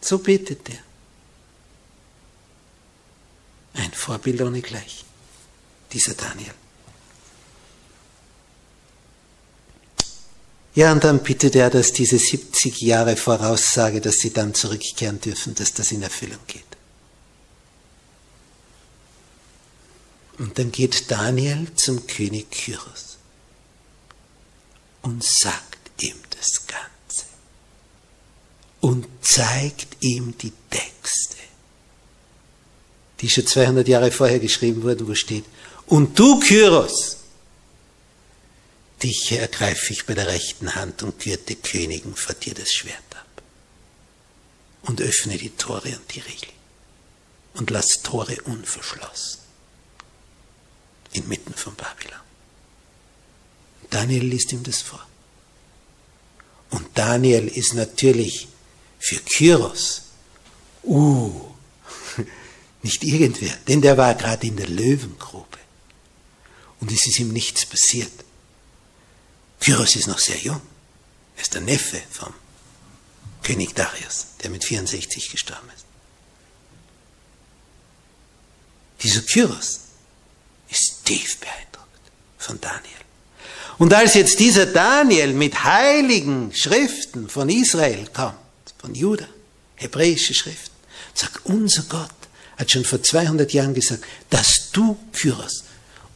So 0.00 0.18
betet 0.18 0.68
er. 0.68 0.78
Ein 3.82 3.92
Vorbild 4.08 4.40
ohne 4.40 4.62
Gleich, 4.62 5.04
dieser 5.92 6.14
Daniel. 6.14 6.54
Ja, 10.74 10.92
und 10.92 11.04
dann 11.04 11.22
bittet 11.22 11.54
er, 11.54 11.68
dass 11.68 11.92
diese 11.92 12.18
70 12.18 12.80
Jahre 12.80 13.16
Voraussage, 13.16 14.00
dass 14.00 14.16
sie 14.16 14.32
dann 14.32 14.54
zurückkehren 14.54 15.20
dürfen, 15.20 15.54
dass 15.56 15.74
das 15.74 15.92
in 15.92 16.00
Erfüllung 16.00 16.38
geht. 16.46 16.64
Und 20.38 20.58
dann 20.58 20.72
geht 20.72 21.10
Daniel 21.10 21.66
zum 21.74 22.06
König 22.06 22.50
Kyros 22.50 23.18
und 25.02 25.22
sagt 25.22 26.02
ihm 26.02 26.16
das 26.30 26.66
Ganze 26.66 27.26
und 28.80 29.06
zeigt 29.20 30.02
ihm 30.02 30.38
die 30.38 30.54
Texte 30.70 31.47
die 33.20 33.28
schon 33.28 33.46
200 33.46 33.86
Jahre 33.88 34.10
vorher 34.10 34.38
geschrieben 34.38 34.82
wurden, 34.82 35.08
wo 35.08 35.14
steht, 35.14 35.44
und 35.86 36.18
du, 36.18 36.38
Kyros, 36.40 37.16
dich 39.02 39.32
ergreife 39.32 39.92
ich 39.92 40.06
bei 40.06 40.14
der 40.14 40.26
rechten 40.26 40.74
Hand 40.74 41.02
und 41.02 41.18
gürte 41.18 41.56
Königen 41.56 42.14
vor 42.14 42.34
dir 42.34 42.54
das 42.54 42.72
Schwert 42.72 42.96
ab 43.12 43.42
und 44.82 45.00
öffne 45.00 45.38
die 45.38 45.50
Tore 45.50 45.88
und 45.88 46.14
die 46.14 46.20
Riegel 46.20 46.48
und 47.54 47.70
lass 47.70 48.02
Tore 48.02 48.36
unverschlossen 48.44 49.40
inmitten 51.12 51.54
von 51.54 51.74
Babylon. 51.74 52.20
Daniel 53.90 54.24
liest 54.24 54.52
ihm 54.52 54.62
das 54.62 54.82
vor. 54.82 55.04
Und 56.70 56.86
Daniel 56.94 57.48
ist 57.48 57.74
natürlich 57.74 58.48
für 58.98 59.16
Kyros, 59.20 60.02
uh, 60.84 61.47
nicht 62.88 63.04
irgendwer, 63.04 63.54
denn 63.68 63.82
der 63.82 63.98
war 63.98 64.14
gerade 64.14 64.46
in 64.46 64.56
der 64.56 64.66
Löwengrube. 64.68 65.58
Und 66.80 66.90
es 66.90 67.06
ist 67.06 67.18
ihm 67.18 67.34
nichts 67.34 67.66
passiert. 67.66 68.12
Kyros 69.60 69.94
ist 69.96 70.06
noch 70.06 70.18
sehr 70.18 70.38
jung. 70.38 70.62
Er 71.36 71.42
ist 71.42 71.52
der 71.52 71.60
Neffe 71.60 72.00
vom 72.10 72.32
König 73.42 73.74
Darius, 73.74 74.28
der 74.42 74.48
mit 74.48 74.64
64 74.64 75.30
gestorben 75.30 75.68
ist. 75.76 75.84
Dieser 79.02 79.20
Kyros 79.20 79.80
ist 80.70 81.04
tief 81.04 81.38
beeindruckt 81.38 82.04
von 82.38 82.58
Daniel. 82.58 83.04
Und 83.76 83.92
als 83.92 84.14
jetzt 84.14 84.38
dieser 84.40 84.64
Daniel 84.64 85.34
mit 85.34 85.62
heiligen 85.62 86.54
Schriften 86.54 87.28
von 87.28 87.50
Israel 87.50 88.08
kommt, 88.14 88.38
von 88.78 88.94
Juda, 88.94 89.28
hebräische 89.76 90.34
Schriften, 90.34 90.74
sagt, 91.14 91.44
unser 91.44 91.82
Gott 91.82 92.17
hat 92.58 92.70
schon 92.70 92.84
vor 92.84 93.02
200 93.02 93.52
Jahren 93.52 93.74
gesagt, 93.74 94.04
dass 94.30 94.70
du, 94.72 94.98
Kyros, 95.12 95.64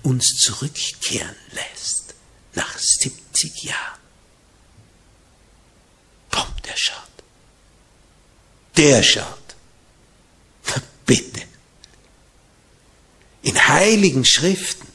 uns 0.03 0.37
zurückkehren 0.39 1.37
lässt 1.53 2.15
nach 2.55 2.79
70 2.79 3.63
Jahren. 3.65 4.01
Komm, 6.31 6.49
der 6.65 6.77
schaut. 6.77 6.97
Der 8.77 9.03
schaut. 9.03 9.39
Bitte. 11.07 11.43
In 13.43 13.69
heiligen 13.69 14.25
Schriften 14.25 14.87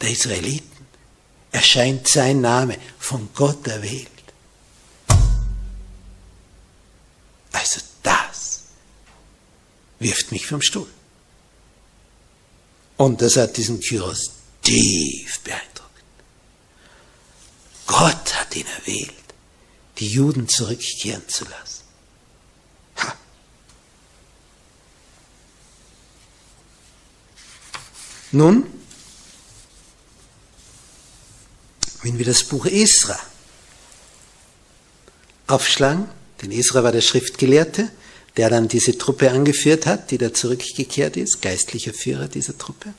der 0.00 0.10
Israeliten 0.10 0.86
erscheint 1.50 2.08
sein 2.08 2.40
Name 2.40 2.76
von 2.98 3.28
Gott 3.34 3.66
erwählt. 3.66 4.11
Wirft 10.02 10.32
mich 10.32 10.46
vom 10.46 10.62
Stuhl. 10.62 10.88
Und 12.96 13.20
das 13.22 13.36
hat 13.36 13.56
diesen 13.56 13.80
Kyros 13.80 14.32
tief 14.62 15.40
beeindruckt. 15.40 15.72
Gott 17.86 18.34
hat 18.34 18.54
ihn 18.54 18.66
erwählt, 18.78 19.12
die 19.98 20.08
Juden 20.08 20.48
zurückkehren 20.48 21.28
zu 21.28 21.44
lassen. 21.44 21.82
Ha. 22.98 23.16
Nun, 28.32 28.66
wenn 32.02 32.18
wir 32.18 32.24
das 32.24 32.44
Buch 32.44 32.66
Esra 32.66 33.18
aufschlagen, 35.46 36.08
denn 36.40 36.50
Esra 36.50 36.82
war 36.82 36.92
der 36.92 37.00
Schriftgelehrte, 37.00 37.90
der 38.36 38.48
dann 38.48 38.68
diese 38.68 38.96
Truppe 38.96 39.30
angeführt 39.30 39.86
hat, 39.86 40.10
die 40.10 40.18
da 40.18 40.32
zurückgekehrt 40.32 41.16
ist, 41.16 41.42
geistlicher 41.42 41.92
Führer 41.92 42.28
dieser 42.28 42.56
Truppe. 42.56 42.94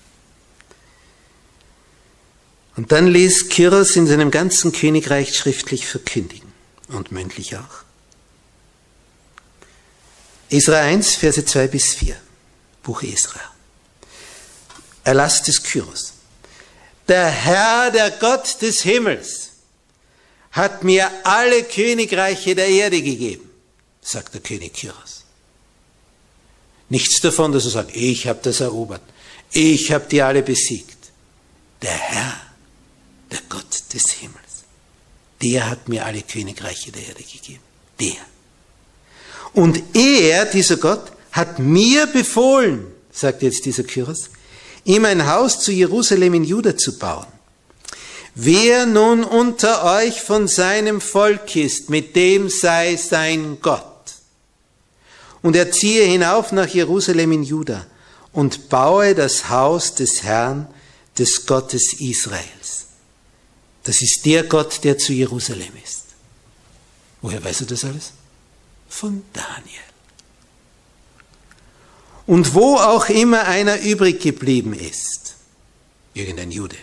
Und 2.75 2.91
dann 2.91 3.07
ließ 3.07 3.49
Kyros 3.49 3.95
in 3.95 4.07
seinem 4.07 4.31
ganzen 4.31 4.71
Königreich 4.71 5.35
schriftlich 5.35 5.87
verkündigen 5.87 6.51
und 6.87 7.11
mündlich 7.11 7.55
auch. 7.57 7.83
Esra 10.49 10.81
1, 10.81 11.15
Verse 11.15 11.43
2 11.43 11.67
bis 11.67 11.93
4, 11.95 12.15
Buch 12.83 13.03
Esra. 13.03 13.39
Erlass 15.03 15.43
des 15.43 15.61
Kyros. 15.63 16.13
Der 17.07 17.27
Herr, 17.27 17.91
der 17.91 18.11
Gott 18.11 18.61
des 18.61 18.81
Himmels, 18.81 19.49
hat 20.51 20.83
mir 20.83 21.09
alle 21.23 21.63
Königreiche 21.63 22.55
der 22.55 22.67
Erde 22.67 23.01
gegeben, 23.01 23.49
sagt 24.01 24.35
der 24.35 24.41
König 24.41 24.73
Kyros. 24.73 25.22
Nichts 26.89 27.21
davon, 27.21 27.51
dass 27.51 27.65
er 27.65 27.71
sagt, 27.71 27.95
ich 27.95 28.27
habe 28.27 28.39
das 28.43 28.59
erobert, 28.59 29.01
ich 29.51 29.91
habe 29.91 30.05
die 30.09 30.21
alle 30.21 30.43
besiegt. 30.43 30.97
Der 31.81 31.91
Herr, 31.91 32.41
der 33.31 33.39
Gott 33.49 33.83
des 33.93 34.11
Himmels, 34.11 34.63
der 35.41 35.69
hat 35.69 35.89
mir 35.89 36.05
alle 36.05 36.21
Königreiche 36.21 36.91
der 36.91 37.07
Erde 37.07 37.23
gegeben. 37.23 37.63
Der. 37.99 38.15
Und 39.53 39.81
er, 39.93 40.45
dieser 40.45 40.77
Gott, 40.77 41.11
hat 41.31 41.59
mir 41.59 42.07
befohlen, 42.07 42.87
sagt 43.11 43.43
jetzt 43.43 43.65
dieser 43.65 43.83
Kyros, 43.83 44.29
ihm 44.83 45.05
ein 45.05 45.27
Haus 45.27 45.59
zu 45.59 45.71
Jerusalem 45.71 46.33
in 46.35 46.43
Juda 46.43 46.77
zu 46.77 46.97
bauen. 46.97 47.27
Wer 48.35 48.87
nun 48.87 49.23
unter 49.23 49.83
euch 49.83 50.21
von 50.21 50.47
seinem 50.47 51.01
Volk 51.01 51.55
ist, 51.55 51.89
mit 51.89 52.15
dem 52.15 52.49
sei 52.49 52.95
sein 52.95 53.57
Gott. 53.61 53.85
Und 55.43 55.55
er 55.55 55.71
ziehe 55.71 56.05
hinauf 56.05 56.51
nach 56.51 56.67
Jerusalem 56.67 57.33
in 57.33 57.43
Juda 57.43 57.85
und 58.31 58.69
baue 58.69 59.13
das 59.13 59.49
Haus 59.49 59.93
des 59.93 60.23
Herrn, 60.23 60.67
des 61.19 61.45
Gottes 61.45 61.93
Israels. 61.99 62.87
Das 63.83 64.01
ist 64.01 64.25
der 64.25 64.43
Gott, 64.43 64.83
der 64.83 64.97
zu 64.97 65.13
Jerusalem 65.13 65.73
ist. 65.83 66.03
Woher 67.21 67.43
weißt 67.43 67.61
du 67.61 67.65
das 67.65 67.83
alles? 67.83 68.11
Von 68.89 69.23
Daniel. 69.33 69.93
Und 72.25 72.53
wo 72.53 72.77
auch 72.77 73.09
immer 73.09 73.45
einer 73.45 73.81
übrig 73.81 74.21
geblieben 74.21 74.73
ist, 74.73 75.35
irgendein 76.13 76.51
Jude 76.51 76.77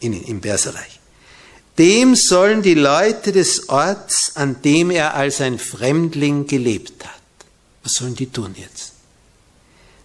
in, 0.00 0.20
im 0.24 0.40
Perserreich, 0.40 1.00
dem 1.78 2.14
sollen 2.14 2.62
die 2.62 2.74
Leute 2.74 3.32
des 3.32 3.68
Orts, 3.68 4.32
an 4.34 4.62
dem 4.62 4.90
er 4.90 5.14
als 5.14 5.40
ein 5.40 5.58
Fremdling 5.58 6.46
gelebt 6.46 7.04
hat, 7.04 7.13
was 7.84 7.92
sollen 7.94 8.16
die 8.16 8.30
tun 8.30 8.54
jetzt? 8.58 8.92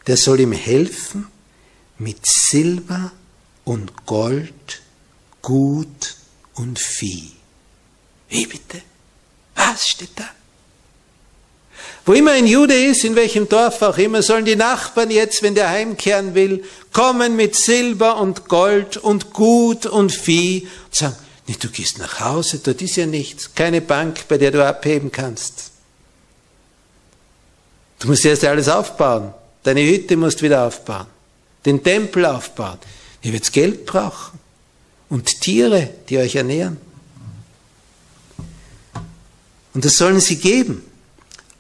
Der 0.06 0.18
soll 0.18 0.42
ihm 0.42 0.52
helfen 0.52 1.28
mit 1.98 2.20
Silber 2.26 3.12
und 3.64 4.06
Gold, 4.06 4.82
Gut 5.42 6.16
und 6.56 6.78
Vieh. 6.78 7.32
Wie 8.28 8.46
bitte? 8.46 8.82
Was 9.56 9.88
steht 9.88 10.12
da? 10.16 10.30
Wo 12.06 12.14
immer 12.14 12.32
ein 12.32 12.48
Jude 12.48 12.74
ist, 12.74 13.04
in 13.06 13.16
welchem 13.16 13.48
Dorf 13.48 13.82
auch 13.82 13.98
immer, 13.98 14.22
sollen 14.22 14.46
die 14.46 14.56
Nachbarn 14.56 15.12
jetzt, 15.12 15.44
wenn 15.44 15.56
der 15.56 15.70
heimkehren 15.70 16.34
will, 16.34 16.64
kommen 16.92 17.36
mit 17.36 17.56
Silber 17.56 18.20
und 18.20 18.48
Gold 18.48 18.98
und 18.98 19.32
Gut 19.32 19.86
und 19.86 20.12
Vieh 20.12 20.68
und 20.86 20.96
sagen, 20.96 21.16
nee, 21.48 21.56
du 21.60 21.70
gehst 21.70 22.00
nach 22.00 22.20
Hause, 22.20 22.60
dort 22.60 22.82
ist 22.82 22.96
ja 22.96 23.06
nichts, 23.06 23.54
keine 23.54 23.82
Bank, 23.82 24.28
bei 24.28 24.38
der 24.38 24.52
du 24.52 24.66
abheben 24.66 25.12
kannst. 25.12 25.69
Du 28.00 28.08
musst 28.08 28.26
erst 28.26 28.46
alles 28.46 28.68
aufbauen. 28.68 29.34
Deine 29.64 29.86
Hütte 29.86 30.18
musst 30.18 30.42
wieder 30.42 30.66
aufbauen. 30.66 31.08
Den 31.66 31.84
Tempel 31.84 32.26
aufbauen. 32.26 32.80
Ihr 33.22 33.34
werdet 33.34 33.52
Geld 33.52 33.86
brauchen. 33.86 34.40
Und 35.10 35.42
Tiere, 35.42 35.90
die 36.08 36.18
euch 36.18 36.36
ernähren. 36.36 36.78
Und 39.74 39.86
das 39.86 39.98
sollen 39.98 40.20
sie 40.20 40.38
geben 40.38 40.84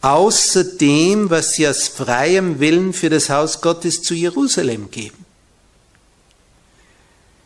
außer 0.01 0.63
dem, 0.63 1.29
was 1.29 1.53
sie 1.53 1.67
aus 1.67 1.87
freiem 1.87 2.59
Willen 2.59 2.93
für 2.93 3.09
das 3.09 3.29
Haus 3.29 3.61
Gottes 3.61 4.01
zu 4.01 4.13
Jerusalem 4.13 4.89
geben. 4.89 5.25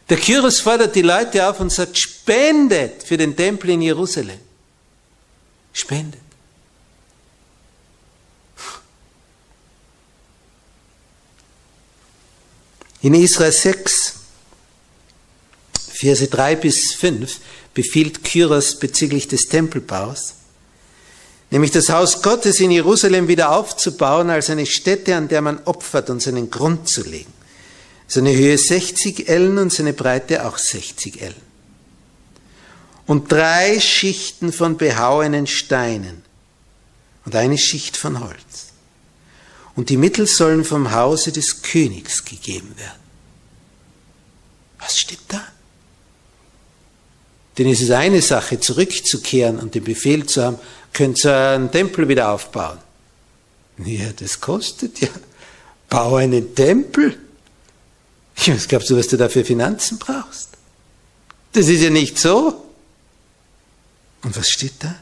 Der 0.09 0.17
Kyros 0.17 0.59
fordert 0.59 0.95
die 0.95 1.01
Leute 1.01 1.47
auf 1.47 1.59
und 1.59 1.71
sagt, 1.71 1.97
spendet 1.97 3.03
für 3.03 3.17
den 3.17 3.35
Tempel 3.35 3.71
in 3.71 3.81
Jerusalem. 3.81 4.39
Spendet. 5.71 6.21
In 13.03 13.13
Israel 13.15 13.51
6, 13.51 14.13
Verse 15.91 16.25
3 16.25 16.55
bis 16.55 16.93
5 16.93 17.37
befiehlt 17.73 18.23
Kyros 18.23 18.79
bezüglich 18.79 19.27
des 19.27 19.49
Tempelbaus, 19.49 20.35
nämlich 21.51 21.71
das 21.71 21.89
Haus 21.89 22.21
Gottes 22.21 22.61
in 22.61 22.71
Jerusalem 22.71 23.27
wieder 23.27 23.51
aufzubauen 23.51 24.29
als 24.29 24.49
eine 24.49 24.65
Stätte, 24.65 25.17
an 25.17 25.27
der 25.27 25.41
man 25.41 25.59
opfert 25.65 26.09
und 26.09 26.21
seinen 26.21 26.49
Grund 26.49 26.87
zu 26.87 27.03
legen. 27.03 27.31
Seine 28.07 28.33
Höhe 28.33 28.57
60 28.57 29.27
Ellen 29.27 29.57
und 29.57 29.73
seine 29.73 29.91
Breite 29.91 30.45
auch 30.45 30.57
60 30.57 31.21
Ellen. 31.21 31.35
Und 33.05 33.29
drei 33.29 33.81
Schichten 33.81 34.53
von 34.53 34.77
behauenen 34.77 35.45
Steinen 35.45 36.21
und 37.25 37.35
eine 37.35 37.57
Schicht 37.57 37.97
von 37.97 38.21
Holz. 38.21 38.72
Und 39.75 39.89
die 39.89 39.97
Mittel 39.97 40.27
sollen 40.27 40.63
vom 40.63 40.91
Hause 40.91 41.31
des 41.31 41.61
Königs 41.61 42.23
gegeben 42.23 42.77
werden. 42.77 42.99
Was 44.79 44.99
steht 44.99 45.19
da? 45.27 45.41
Denn 47.57 47.69
es 47.69 47.81
ist 47.81 47.91
eine 47.91 48.21
Sache, 48.21 48.59
zurückzukehren 48.59 49.59
und 49.59 49.75
den 49.75 49.83
Befehl 49.83 50.25
zu 50.25 50.43
haben, 50.43 50.59
könnt 50.91 51.23
ihr 51.23 51.35
einen 51.35 51.71
Tempel 51.71 52.07
wieder 52.07 52.29
aufbauen. 52.29 52.79
Ja, 53.77 54.11
das 54.15 54.39
kostet 54.39 54.99
ja. 55.01 55.09
Bau 55.89 56.15
einen 56.15 56.53
Tempel. 56.55 57.17
Was 58.47 58.67
glaubst 58.67 58.89
du, 58.89 58.97
was 58.97 59.07
du 59.07 59.17
da 59.17 59.29
für 59.29 59.45
Finanzen 59.45 59.99
brauchst? 59.99 60.49
Das 61.51 61.67
ist 61.67 61.81
ja 61.81 61.89
nicht 61.89 62.17
so. 62.17 62.65
Und 64.23 64.35
was 64.35 64.49
steht 64.49 64.73
da? 64.79 64.95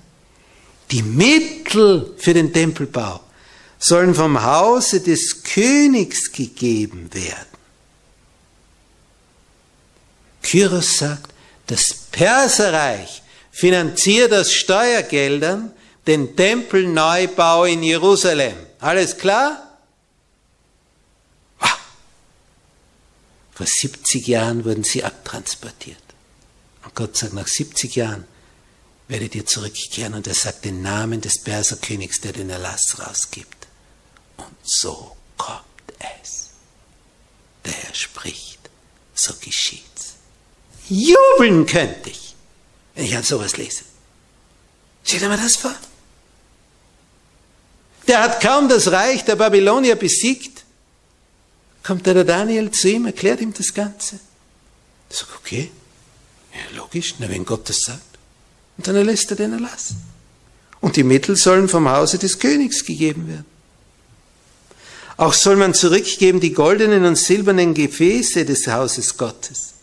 Die 0.91 1.01
Mittel 1.01 2.13
für 2.17 2.33
den 2.33 2.51
Tempelbau 2.51 3.21
sollen 3.81 4.13
vom 4.13 4.41
Hause 4.43 5.01
des 5.01 5.43
Königs 5.43 6.31
gegeben 6.31 7.11
werden. 7.13 7.47
Kyros 10.43 10.99
sagt, 10.99 11.33
das 11.65 11.93
Perserreich 12.11 13.23
finanziert 13.51 14.33
aus 14.33 14.53
Steuergeldern 14.53 15.73
den 16.05 16.35
Tempelneubau 16.35 17.65
in 17.65 17.81
Jerusalem. 17.83 18.55
Alles 18.79 19.17
klar? 19.17 19.67
Vor 23.51 23.65
70 23.65 24.27
Jahren 24.27 24.63
wurden 24.63 24.83
sie 24.83 25.03
abtransportiert. 25.03 26.01
Und 26.83 26.95
Gott 26.95 27.17
sagt, 27.17 27.33
nach 27.33 27.47
70 27.47 27.95
Jahren 27.95 28.25
werdet 29.07 29.35
ihr 29.35 29.45
zurückkehren 29.45 30.13
und 30.13 30.27
er 30.27 30.33
sagt 30.35 30.65
den 30.65 30.81
Namen 30.81 31.21
des 31.21 31.43
Perserkönigs, 31.43 32.21
der 32.21 32.33
den 32.33 32.49
Erlass 32.49 32.97
rausgibt. 32.99 33.60
Und 34.41 34.57
so 34.63 35.15
kommt 35.37 35.63
es. 36.21 36.49
Der 37.65 37.73
Herr 37.73 37.93
spricht, 37.93 38.69
so 39.13 39.33
geschieht's. 39.39 40.15
Jubeln 40.89 41.65
könnte 41.65 42.09
ich, 42.09 42.35
wenn 42.95 43.05
ich 43.05 43.15
an 43.15 43.23
sowas 43.23 43.57
lese. 43.57 43.83
Dir 45.07 45.27
mal 45.27 45.37
das 45.37 45.55
vor? 45.55 45.75
Der 48.07 48.21
hat 48.23 48.41
kaum 48.41 48.67
das 48.67 48.91
Reich 48.91 49.23
der 49.25 49.35
Babylonier 49.35 49.95
besiegt. 49.95 50.63
Kommt 51.83 52.05
der 52.05 52.23
Daniel 52.23 52.71
zu 52.71 52.89
ihm, 52.89 53.05
erklärt 53.05 53.41
ihm 53.41 53.53
das 53.53 53.73
Ganze. 53.73 54.19
Er 55.09 55.15
sagt, 55.15 55.31
okay, 55.35 55.71
ja, 56.53 56.77
logisch, 56.77 57.15
na, 57.19 57.29
wenn 57.29 57.45
Gott 57.45 57.67
das 57.69 57.81
sagt. 57.81 58.01
Und 58.77 58.87
dann 58.87 58.95
erlässt 58.95 59.29
er 59.31 59.37
den 59.37 59.53
Erlass. 59.53 59.93
Und 60.79 60.95
die 60.95 61.03
Mittel 61.03 61.35
sollen 61.35 61.69
vom 61.69 61.89
Hause 61.89 62.17
des 62.17 62.39
Königs 62.39 62.83
gegeben 62.85 63.27
werden. 63.27 63.50
Auch 65.21 65.35
soll 65.35 65.55
man 65.55 65.75
zurückgeben 65.75 66.39
die 66.39 66.51
goldenen 66.51 67.05
und 67.05 67.15
silbernen 67.15 67.75
Gefäße 67.75 68.43
des 68.43 68.65
Hauses 68.65 69.17
Gottes. 69.17 69.75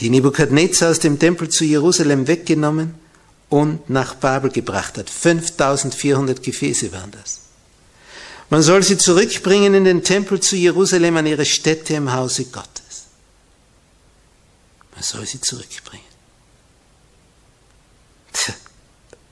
Die 0.00 0.10
Nebukadnezar 0.10 0.90
aus 0.90 0.98
dem 0.98 1.18
Tempel 1.18 1.48
zu 1.48 1.64
Jerusalem 1.64 2.26
weggenommen 2.26 2.94
und 3.48 3.88
nach 3.88 4.16
Babel 4.16 4.50
gebracht 4.50 4.98
hat. 4.98 5.08
5400 5.08 6.42
Gefäße 6.42 6.92
waren 6.92 7.10
das. 7.12 7.40
Man 8.50 8.60
soll 8.60 8.82
sie 8.82 8.98
zurückbringen 8.98 9.72
in 9.72 9.84
den 9.84 10.04
Tempel 10.04 10.40
zu 10.40 10.56
Jerusalem 10.56 11.16
an 11.16 11.26
ihre 11.26 11.46
Stätte 11.46 11.94
im 11.94 12.12
Hause 12.12 12.44
Gottes. 12.44 13.06
Man 14.94 15.02
soll 15.02 15.24
sie 15.24 15.40
zurückbringen. 15.40 16.04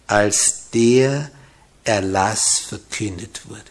Als 0.06 0.70
der 0.72 1.30
Erlass 1.84 2.60
verkündet 2.68 3.42
wurde. 3.48 3.62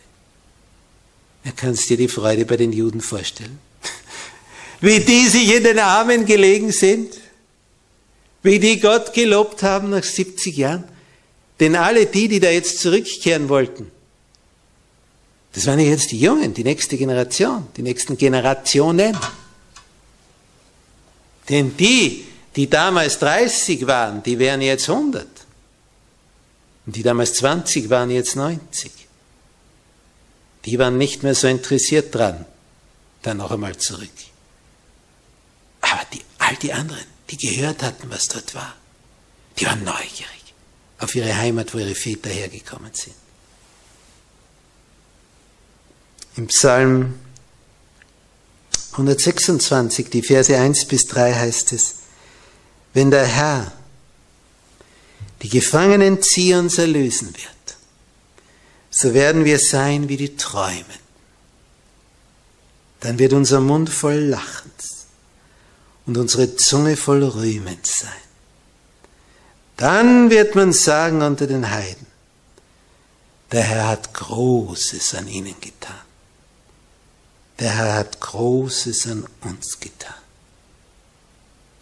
Er 1.43 1.51
kannst 1.51 1.89
dir 1.89 1.97
die 1.97 2.07
Freude 2.07 2.45
bei 2.45 2.57
den 2.57 2.71
Juden 2.71 3.01
vorstellen. 3.01 3.59
Wie 4.81 4.99
die 4.99 5.27
sich 5.27 5.53
in 5.53 5.63
den 5.63 5.79
Armen 5.79 6.25
gelegen 6.25 6.71
sind 6.71 7.13
wie 8.43 8.59
die 8.59 8.79
Gott 8.79 9.13
gelobt 9.13 9.63
haben 9.63 9.89
nach 9.89 10.03
70 10.03 10.55
Jahren. 10.55 10.83
Denn 11.59 11.75
alle 11.75 12.05
die, 12.05 12.27
die 12.27 12.39
da 12.39 12.49
jetzt 12.49 12.79
zurückkehren 12.79 13.49
wollten, 13.49 13.89
das 15.53 15.65
waren 15.65 15.79
ja 15.79 15.85
jetzt 15.85 16.11
die 16.11 16.19
Jungen, 16.19 16.53
die 16.53 16.63
nächste 16.63 16.97
Generation, 16.97 17.67
die 17.77 17.83
nächsten 17.83 18.17
Generationen. 18.17 19.17
Denn 21.47 21.77
die, 21.77 22.25
die 22.55 22.69
damals 22.69 23.19
30 23.19 23.85
waren, 23.85 24.23
die 24.23 24.39
wären 24.39 24.61
jetzt 24.61 24.89
100. 24.89 25.27
Und 26.85 26.95
die 26.95 27.03
damals 27.03 27.33
20 27.35 27.89
waren 27.89 28.09
jetzt 28.09 28.35
90. 28.35 28.91
Die 30.65 30.79
waren 30.79 30.97
nicht 30.97 31.23
mehr 31.23 31.35
so 31.35 31.47
interessiert 31.47 32.13
dran, 32.13 32.45
dann 33.21 33.37
noch 33.37 33.51
einmal 33.51 33.77
zurück. 33.77 34.09
Aber 35.81 36.01
die, 36.13 36.21
all 36.39 36.55
die 36.57 36.73
anderen, 36.73 37.05
die 37.29 37.37
gehört 37.37 37.83
hatten, 37.83 38.09
was 38.09 38.27
dort 38.27 38.55
war. 38.55 38.75
Die 39.59 39.65
waren 39.65 39.83
neugierig 39.83 40.53
auf 40.99 41.15
ihre 41.15 41.35
Heimat, 41.35 41.73
wo 41.73 41.79
ihre 41.79 41.95
Väter 41.95 42.29
hergekommen 42.29 42.93
sind. 42.93 43.15
Im 46.35 46.47
Psalm 46.47 47.19
126, 48.93 50.09
die 50.09 50.21
Verse 50.21 50.57
1 50.57 50.85
bis 50.85 51.05
3 51.07 51.33
heißt 51.33 51.73
es, 51.73 51.95
wenn 52.93 53.11
der 53.11 53.25
Herr 53.25 53.71
die 55.43 55.49
Gefangenen 55.49 56.21
Zions 56.21 56.77
erlösen 56.77 57.27
wird, 57.27 57.77
so 58.89 59.13
werden 59.13 59.43
wir 59.43 59.59
sein 59.59 60.07
wie 60.07 60.17
die 60.17 60.37
Träumen. 60.37 61.03
Dann 63.01 63.19
wird 63.19 63.33
unser 63.33 63.59
Mund 63.59 63.89
voll 63.89 64.15
Lachens 64.15 65.07
und 66.05 66.17
unsere 66.17 66.55
Zunge 66.55 66.95
voll 66.95 67.23
Rühmens 67.23 67.97
sein. 67.99 68.11
Dann 69.75 70.29
wird 70.29 70.55
man 70.55 70.71
sagen 70.71 71.21
unter 71.21 71.45
den 71.45 71.69
Heiden, 71.69 72.07
der 73.51 73.63
Herr 73.63 73.87
hat 73.89 74.13
Großes 74.13 75.13
an 75.15 75.27
ihnen 75.27 75.59
getan. 75.59 76.01
Der 77.59 77.75
Herr 77.75 77.93
hat 77.95 78.19
Großes 78.21 79.07
an 79.07 79.27
uns 79.41 79.79
getan. 79.79 80.15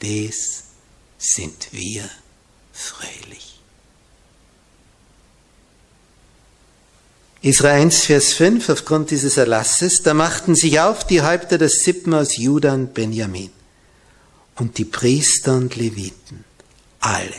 Des 0.01 0.63
sind 1.17 1.71
wir 1.71 2.09
fröhlich. 2.73 3.50
Israel 7.43 7.81
1, 7.81 8.05
Vers 8.05 8.33
5, 8.33 8.69
aufgrund 8.69 9.09
dieses 9.09 9.35
Erlasses, 9.35 10.03
da 10.03 10.13
machten 10.13 10.53
sich 10.53 10.79
auf 10.79 11.07
die 11.07 11.23
Häupter 11.23 11.57
der 11.57 11.69
Sippen 11.69 12.13
aus 12.13 12.37
Juda 12.37 12.73
und 12.75 12.93
Benjamin 12.93 13.49
und 14.57 14.77
die 14.77 14.85
Priester 14.85 15.55
und 15.55 15.75
Leviten, 15.75 16.43
alle, 16.99 17.33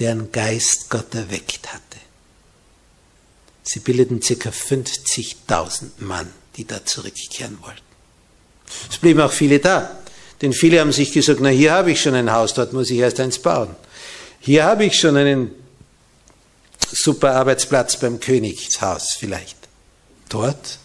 deren 0.00 0.32
Geist 0.32 0.90
Gott 0.90 1.14
erweckt 1.14 1.72
hatte. 1.72 1.82
Sie 3.62 3.78
bildeten 3.78 4.18
ca. 4.18 4.50
50.000 4.50 5.84
Mann, 5.98 6.32
die 6.56 6.66
da 6.66 6.84
zurückkehren 6.84 7.58
wollten. 7.62 7.80
Es 8.90 8.98
blieben 8.98 9.20
auch 9.20 9.32
viele 9.32 9.60
da, 9.60 10.00
denn 10.42 10.52
viele 10.52 10.80
haben 10.80 10.90
sich 10.90 11.12
gesagt, 11.12 11.38
na 11.40 11.48
hier 11.48 11.72
habe 11.72 11.92
ich 11.92 12.00
schon 12.00 12.14
ein 12.14 12.32
Haus, 12.32 12.54
dort 12.54 12.72
muss 12.72 12.90
ich 12.90 12.98
erst 12.98 13.20
eins 13.20 13.38
bauen. 13.38 13.76
Hier 14.40 14.64
habe 14.64 14.84
ich 14.84 14.98
schon 14.98 15.16
einen 15.16 15.52
super 16.92 17.34
Arbeitsplatz 17.34 17.98
beim 17.98 18.20
Königshaus 18.20 19.14
vielleicht. 19.14 19.56
Dort? 20.28 20.78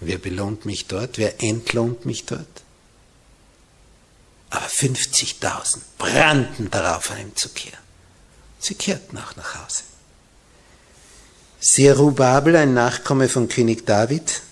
Wer 0.00 0.18
belohnt 0.18 0.64
mich 0.64 0.86
dort? 0.86 1.18
Wer 1.18 1.42
entlohnt 1.42 2.06
mich 2.06 2.24
dort? 2.26 2.46
Aber 4.50 4.66
50.000 4.66 5.78
brannten 5.98 6.70
darauf, 6.70 7.10
heimzukehren. 7.10 7.78
Sie 8.58 8.74
kehrten 8.74 9.18
auch 9.18 9.36
nach 9.36 9.62
Hause. 9.62 9.82
Serubabel, 11.60 12.56
ein 12.56 12.74
Nachkomme 12.74 13.28
von 13.28 13.48
König 13.48 13.84
David, 13.84 14.42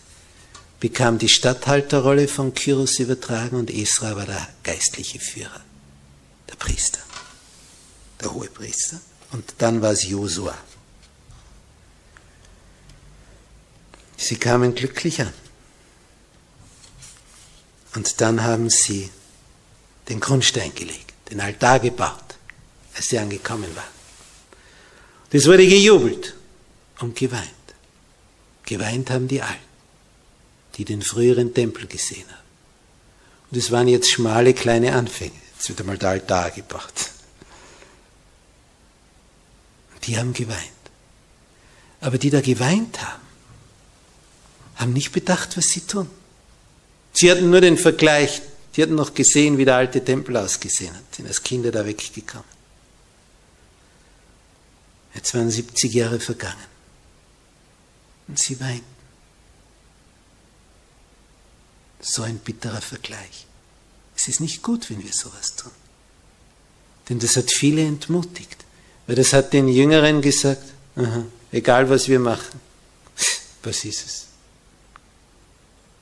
bekam 0.81 1.19
die 1.19 1.29
Statthalterrolle 1.29 2.29
von 2.29 2.53
Kyros 2.53 2.99
übertragen 2.99 3.57
und 3.57 3.71
Esra 3.71 4.16
war 4.16 4.27
der 4.27 4.47
geistliche 4.64 5.21
Führer, 5.21 5.62
der 6.51 6.57
Priester, 6.57 7.01
der 8.21 8.35
hohe 8.35 8.49
Priester. 8.49 9.01
Und 9.33 9.55
dann 9.59 9.83
war 9.83 9.93
es 9.93 10.05
Josua. 10.05 10.57
Sie 14.17 14.37
kamen 14.37 14.75
glücklich 14.75 15.21
an. 15.21 15.33
Und 17.95 18.21
dann 18.21 18.43
haben 18.43 18.71
sie 18.71 19.11
den 20.09 20.21
Grundstein 20.21 20.75
gelegt, 20.75 21.15
den 21.31 21.41
Altar 21.41 21.81
gebaut, 21.81 22.37
als 22.95 23.09
sie 23.09 23.19
angekommen 23.19 23.75
waren. 23.75 23.97
Das 25.31 25.47
wurde 25.47 25.67
gejubelt 25.67 26.35
und 27.01 27.17
geweint. 27.17 27.51
Geweint 28.65 29.11
haben 29.11 29.29
die 29.29 29.43
Alten, 29.43 29.61
die 30.77 30.85
den 30.85 31.03
früheren 31.03 31.53
Tempel 31.55 31.87
gesehen 31.87 32.27
haben. 32.29 32.47
Und 33.51 33.59
es 33.59 33.71
waren 33.71 33.89
jetzt 33.89 34.11
schmale 34.11 34.55
kleine 34.55 34.95
Anfänge. 34.95 35.41
Jetzt 35.55 35.69
wird 35.69 35.81
einmal 35.81 35.99
der 35.99 36.11
Altar 36.11 36.51
gebaut. 36.51 37.11
Und 39.95 39.96
die 40.07 40.19
haben 40.19 40.33
geweint. 40.33 40.61
Aber 42.01 42.19
die 42.19 42.31
da 42.31 42.40
geweint 42.40 43.03
haben, 43.03 43.23
haben 44.77 44.92
nicht 44.92 45.12
bedacht, 45.12 45.57
was 45.57 45.66
sie 45.66 45.81
tun. 45.81 46.09
Sie 47.12 47.31
hatten 47.31 47.51
nur 47.51 47.61
den 47.61 47.79
Vergleich, 47.79 48.42
die 48.75 48.83
hatten 48.83 48.95
noch 48.95 49.14
gesehen, 49.14 49.57
wie 49.57 49.64
der 49.64 49.77
alte 49.77 50.05
Tempel 50.05 50.37
ausgesehen 50.37 50.95
hat, 50.95 51.14
sind 51.14 51.27
als 51.27 51.42
Kinder 51.42 51.73
da 51.73 51.87
weggekommen. 51.87 52.57
Jetzt 55.14 55.35
waren 55.35 55.51
70 55.51 55.95
Jahre 55.95 56.21
vergangen. 56.21 56.77
Und 58.29 58.38
sie 58.38 58.61
weinten. 58.61 58.85
So 62.01 62.23
ein 62.23 62.38
bitterer 62.38 62.83
Vergleich. 62.83 63.47
Es 64.14 64.29
ist 64.29 64.40
nicht 64.40 64.62
gut, 64.62 64.90
wenn 64.90 65.03
wir 65.03 65.12
sowas 65.12 65.57
tun. 65.57 65.73
Denn 67.09 67.19
das 67.19 67.37
hat 67.37 67.51
viele 67.51 67.83
entmutigt. 67.83 68.65
Weil 69.07 69.16
das 69.16 69.33
hat 69.33 69.53
den 69.53 69.69
Jüngeren 69.69 70.21
gesagt, 70.21 70.62
aha, 70.97 71.25
egal 71.53 71.88
was 71.88 72.09
wir 72.09 72.19
machen, 72.19 72.61
was 73.62 73.85
ist 73.85 74.07
es? 74.07 74.27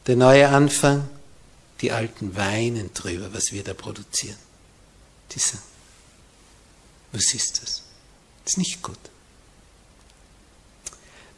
Der 0.06 0.16
neue 0.16 0.48
Anfang, 0.48 1.08
die 1.80 1.92
Alten 1.92 2.36
weinen 2.36 2.92
drüber, 2.94 3.32
was 3.32 3.52
wir 3.52 3.64
da 3.64 3.74
produzieren. 3.74 4.36
Die 5.32 5.38
sagen, 5.38 5.62
was 7.12 7.32
ist 7.34 7.62
das? 7.62 7.82
Das 8.44 8.52
ist 8.52 8.58
nicht 8.58 8.82
gut. 8.82 8.98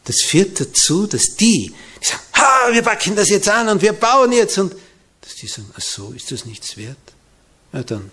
Das 0.04 0.22
führt 0.22 0.60
dazu, 0.60 1.06
dass 1.06 1.36
die, 1.36 1.74
die 2.00 2.04
sagen, 2.04 2.22
ha, 2.34 2.72
wir 2.72 2.82
packen 2.82 3.16
das 3.16 3.28
jetzt 3.28 3.48
an 3.48 3.68
und 3.68 3.82
wir 3.82 3.92
bauen 3.92 4.32
jetzt 4.32 4.58
und 4.58 4.74
dass 5.20 5.34
die 5.34 5.48
sagen, 5.48 5.70
ach 5.76 5.82
so, 5.82 6.12
ist 6.12 6.30
das 6.30 6.44
nichts 6.44 6.76
wert? 6.76 6.96
Na 7.72 7.82
dann, 7.82 8.10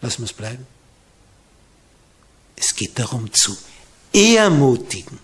lassen 0.00 0.22
wir 0.22 0.26
es 0.26 0.32
bleiben. 0.32 0.66
Es 2.56 2.74
geht 2.74 2.98
darum 2.98 3.32
zu 3.32 3.56
ermutigen, 4.12 5.18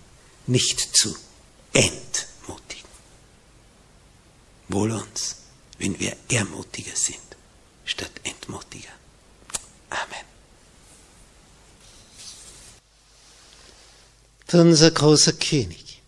nicht 0.47 0.79
zu 0.95 1.15
entmutigen. 1.73 2.89
Wohl 4.69 4.91
uns, 4.91 5.37
wenn 5.79 5.99
wir 5.99 6.15
ermutiger 6.29 6.95
sind, 6.95 7.17
statt 7.85 8.11
entmutiger. 8.23 8.91
Amen. 9.89 10.25
Unser 14.51 14.91
großer 14.91 15.33
König, 15.33 16.01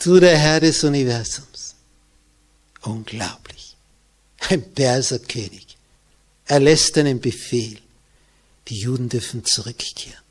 du 0.00 0.20
der 0.20 0.36
Herr 0.36 0.60
des 0.60 0.84
Universums. 0.84 1.74
Unglaublich. 2.82 3.76
Ein 4.48 4.72
Perserkönig. 4.74 5.76
Er 6.46 6.60
lässt 6.60 6.96
einen 6.98 7.20
Befehl. 7.20 7.80
Die 8.70 8.78
Juden 8.78 9.08
dürfen 9.08 9.44
zurückkehren. 9.44 10.22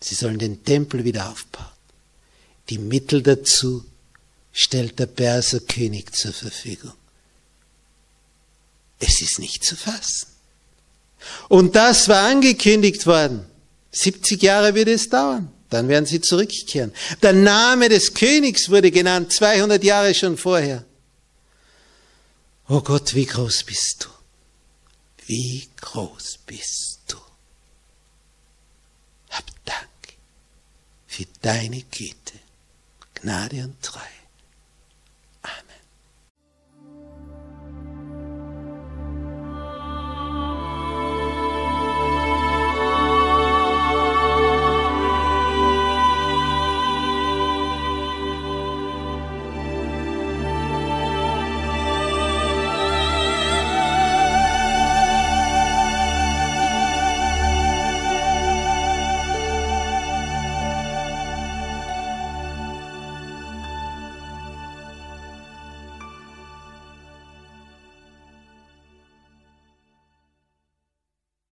Sie 0.00 0.14
sollen 0.14 0.38
den 0.38 0.64
Tempel 0.64 1.04
wieder 1.04 1.30
aufbauen. 1.30 1.66
Die 2.70 2.78
Mittel 2.78 3.22
dazu 3.22 3.84
stellt 4.52 4.98
der 4.98 5.06
Perserkönig 5.06 6.12
zur 6.12 6.32
Verfügung. 6.32 6.94
Es 8.98 9.20
ist 9.20 9.38
nicht 9.38 9.64
zu 9.64 9.76
fassen. 9.76 10.28
Und 11.48 11.76
das 11.76 12.08
war 12.08 12.26
angekündigt 12.26 13.06
worden. 13.06 13.44
70 13.92 14.42
Jahre 14.42 14.74
wird 14.74 14.88
es 14.88 15.08
dauern. 15.08 15.50
Dann 15.68 15.88
werden 15.88 16.06
sie 16.06 16.20
zurückkehren. 16.20 16.92
Der 17.22 17.32
Name 17.32 17.88
des 17.88 18.14
Königs 18.14 18.70
wurde 18.70 18.90
genannt, 18.90 19.32
200 19.32 19.82
Jahre 19.82 20.14
schon 20.14 20.36
vorher. 20.36 20.84
Oh 22.68 22.80
Gott, 22.80 23.14
wie 23.14 23.26
groß 23.26 23.64
bist 23.64 24.04
du? 24.04 24.08
Wie 25.26 25.68
groß 25.80 26.38
bist 26.46 26.90
du? 26.90 26.93
Für 31.14 31.26
deine 31.42 31.80
Güte, 31.82 32.40
Gnade 33.14 33.62
und 33.62 33.80
Treue. 33.80 34.23